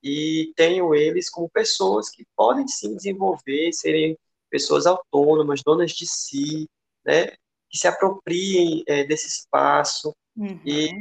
e 0.03 0.51
tenham 0.55 0.93
eles 0.93 1.29
como 1.29 1.49
pessoas 1.49 2.09
que 2.09 2.25
podem 2.35 2.67
sim 2.67 2.95
desenvolver, 2.95 3.71
serem 3.73 4.17
pessoas 4.49 4.85
autônomas, 4.85 5.61
donas 5.63 5.91
de 5.91 6.07
si, 6.07 6.69
né? 7.05 7.27
Que 7.69 7.77
se 7.77 7.87
apropriem 7.87 8.83
é, 8.87 9.03
desse 9.03 9.27
espaço 9.27 10.13
uhum. 10.35 10.59
e 10.65 10.91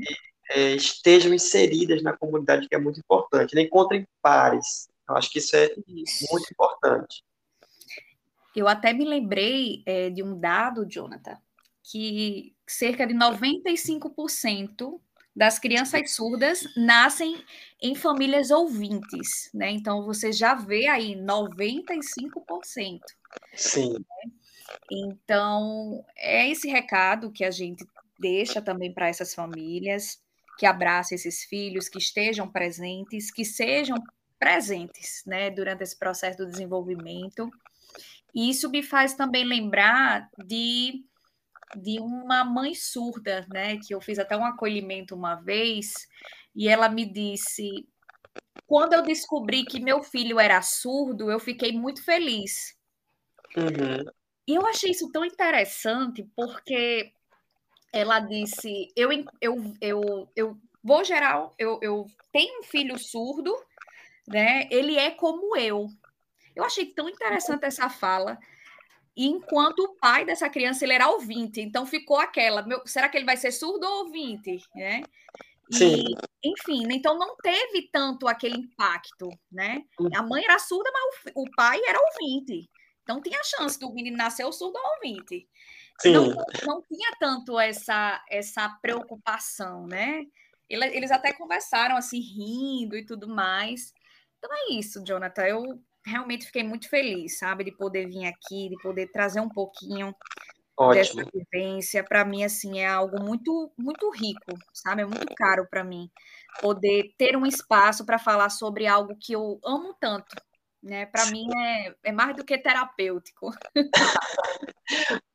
é, 0.51 0.75
estejam 0.75 1.33
inseridas 1.35 2.03
na 2.03 2.17
comunidade, 2.17 2.69
que 2.69 2.75
é 2.75 2.79
muito 2.79 3.01
importante. 3.01 3.55
Né? 3.55 3.63
Encontrem 3.63 4.07
pares. 4.23 4.89
Eu 5.09 5.17
acho 5.17 5.31
que 5.31 5.39
isso 5.39 5.57
é 5.57 5.75
isso. 5.89 6.27
muito 6.31 6.53
importante. 6.53 7.25
Eu 8.55 8.69
até 8.69 8.93
me 8.93 9.05
lembrei 9.05 9.83
é, 9.87 10.11
de 10.11 10.23
um 10.23 10.39
dado, 10.39 10.85
Jonathan, 10.85 11.37
que 11.83 12.55
cerca 12.67 13.07
de 13.07 13.15
95% 13.15 15.01
das 15.35 15.59
crianças 15.59 16.13
surdas 16.13 16.63
nascem 16.77 17.43
em 17.81 17.95
famílias 17.95 18.51
ouvintes, 18.51 19.51
né? 19.55 19.71
Então 19.71 20.05
você 20.05 20.33
já 20.33 20.55
vê 20.55 20.87
aí 20.87 21.15
95%. 21.15 23.01
Sim. 23.55 23.93
Né? 23.93 24.33
Então, 24.91 26.05
é 26.17 26.49
esse 26.49 26.69
recado 26.69 27.31
que 27.31 27.45
a 27.45 27.51
gente 27.51 27.85
deixa 28.19 28.61
também 28.61 28.93
para 28.93 29.09
essas 29.09 29.35
famílias, 29.35 30.21
que 30.59 30.67
abracem 30.67 31.17
esses 31.17 31.45
filhos, 31.45 31.89
que 31.89 31.99
estejam 31.99 32.51
presentes, 32.51 33.31
que 33.31 33.45
sejam 33.45 33.97
presentes, 34.39 35.23
né, 35.27 35.51
durante 35.51 35.83
esse 35.83 35.99
processo 35.99 36.39
do 36.39 36.47
desenvolvimento 36.47 37.51
e 38.35 38.51
isso 38.51 38.71
me 38.71 38.83
faz 38.83 39.15
também 39.15 39.45
lembrar 39.45 40.29
de, 40.47 41.05
de 41.77 42.01
uma 42.01 42.45
mãe 42.45 42.75
surda, 42.75 43.47
né? 43.53 43.79
Que 43.79 43.95
eu 43.95 44.01
fiz 44.01 44.19
até 44.19 44.37
um 44.37 44.45
acolhimento 44.45 45.15
uma 45.15 45.35
vez, 45.37 45.93
e 46.55 46.69
ela 46.69 46.89
me 46.89 47.05
disse: 47.05 47.87
quando 48.67 48.93
eu 48.93 49.03
descobri 49.03 49.65
que 49.65 49.81
meu 49.81 50.03
filho 50.03 50.39
era 50.39 50.61
surdo, 50.63 51.31
eu 51.31 51.41
fiquei 51.41 51.73
muito 51.73 52.05
feliz. 52.05 52.77
Uhum. 53.57 54.05
E 54.47 54.55
eu 54.55 54.67
achei 54.67 54.91
isso 54.91 55.11
tão 55.11 55.25
interessante, 55.25 56.29
porque 56.37 57.13
ela 57.93 58.21
disse: 58.21 58.93
eu, 58.97 59.11
eu, 59.41 59.75
eu, 59.81 60.29
eu 60.37 60.57
vou 60.83 61.05
gerar, 61.05 61.51
eu, 61.59 61.79
eu 61.83 62.07
tenho 62.33 62.61
um 62.61 62.63
filho 62.63 62.99
surdo, 62.99 63.55
né? 64.29 64.69
Ele 64.71 64.97
é 64.97 65.11
como 65.11 65.57
eu. 65.57 65.89
Eu 66.55 66.65
achei 66.65 66.87
tão 66.87 67.09
interessante 67.09 67.65
essa 67.65 67.89
fala. 67.89 68.39
E 69.17 69.27
enquanto 69.27 69.81
o 69.81 69.95
pai 69.97 70.25
dessa 70.25 70.49
criança 70.49 70.85
ele 70.85 70.93
era 70.93 71.11
ouvinte, 71.11 71.61
então 71.61 71.85
ficou 71.85 72.19
aquela, 72.19 72.63
meu, 72.63 72.81
será 72.87 73.09
que 73.09 73.17
ele 73.17 73.27
vai 73.27 73.37
ser 73.37 73.53
surdo 73.53 73.87
ou 73.87 74.05
ouvinte, 74.05 74.59
né? 74.75 75.03
Sim. 75.71 76.05
E, 76.43 76.51
enfim, 76.51 76.87
então 76.91 77.19
não 77.19 77.37
teve 77.37 77.89
tanto 77.93 78.27
aquele 78.27 78.57
impacto, 78.57 79.29
né? 79.51 79.85
Hum. 80.01 80.09
A 80.15 80.23
mãe 80.23 80.45
era 80.45 80.59
surda, 80.59 80.91
mas 80.93 81.35
o, 81.35 81.43
o 81.43 81.51
pai 81.57 81.81
era 81.87 81.99
ouvinte. 82.01 82.69
Então 83.03 83.21
tinha 83.21 83.41
a 83.41 83.45
chance 83.45 83.79
do 83.79 83.93
menino 83.93 84.17
nascer 84.17 84.51
surdo 84.53 84.79
ou 84.79 84.95
ouvinte. 84.95 85.49
Sim. 86.01 86.13
Não, 86.13 86.35
não 86.67 86.83
tinha 86.83 87.11
tanto 87.19 87.59
essa, 87.59 88.25
essa 88.29 88.69
preocupação, 88.81 89.87
né? 89.87 90.25
Eles 90.69 91.11
até 91.11 91.33
conversaram 91.33 91.97
assim, 91.97 92.21
rindo 92.21 92.97
e 92.97 93.05
tudo 93.05 93.29
mais. 93.29 93.93
Então 94.39 94.51
é 94.53 94.73
isso, 94.75 95.05
Jonathan. 95.05 95.43
Eu 95.43 95.83
realmente 96.05 96.47
fiquei 96.47 96.63
muito 96.63 96.89
feliz, 96.89 97.39
sabe, 97.39 97.65
de 97.65 97.73
poder 97.73 98.07
vir 98.09 98.27
aqui, 98.27 98.69
de 98.69 98.77
poder 98.83 99.11
trazer 99.13 99.41
um 99.41 99.49
pouquinho 99.49 100.15
Ótimo. 100.77 100.95
dessa 100.95 101.31
vivência. 101.33 102.03
Para 102.03 102.25
mim, 102.25 102.43
assim, 102.45 102.81
é 102.81 102.87
algo 102.87 103.23
muito, 103.23 103.73
muito 103.77 104.11
rico, 104.11 104.59
sabe? 104.73 105.03
É 105.03 105.05
muito 105.07 105.35
caro 105.35 105.67
para 105.71 105.85
mim 105.85 106.11
poder 106.61 107.13
ter 107.19 107.37
um 107.37 107.47
espaço 107.47 108.05
para 108.05 108.19
falar 108.19 108.49
sobre 108.51 108.87
algo 108.87 109.17
que 109.21 109.35
eu 109.35 109.61
amo 109.65 109.95
tanto, 110.01 110.35
né? 110.83 111.07
Para 111.07 111.27
mim 111.27 111.47
é, 111.55 111.95
é 112.05 112.13
mais 112.13 112.35
do 112.35 112.45
que 112.45 112.57
terapêutico. 112.57 113.51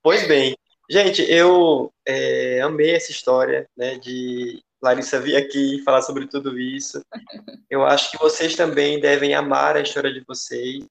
pois 0.01 0.27
bem, 0.27 0.57
gente, 0.89 1.21
eu 1.21 1.93
é, 2.05 2.61
amei 2.61 2.95
essa 2.95 3.11
história, 3.11 3.69
né? 3.77 3.97
De 3.99 4.64
Larissa 4.81 5.19
vir 5.19 5.35
aqui 5.35 5.81
falar 5.83 6.01
sobre 6.01 6.27
tudo 6.27 6.59
isso. 6.59 7.01
Eu 7.69 7.85
acho 7.85 8.11
que 8.11 8.17
vocês 8.17 8.55
também 8.55 8.99
devem 8.99 9.33
amar 9.33 9.75
a 9.75 9.81
história 9.81 10.13
de 10.13 10.23
vocês. 10.27 10.85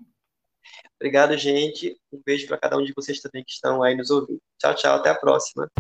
Obrigado, 1.00 1.36
gente. 1.36 1.96
Um 2.12 2.20
beijo 2.24 2.46
para 2.46 2.58
cada 2.58 2.76
um 2.76 2.84
de 2.84 2.92
vocês 2.94 3.20
também 3.20 3.44
que 3.44 3.52
estão 3.52 3.82
aí 3.82 3.94
nos 3.94 4.10
ouvindo. 4.10 4.40
Tchau, 4.58 4.74
tchau. 4.74 4.96
Até 4.96 5.10
a 5.10 5.14
próxima. 5.14 5.70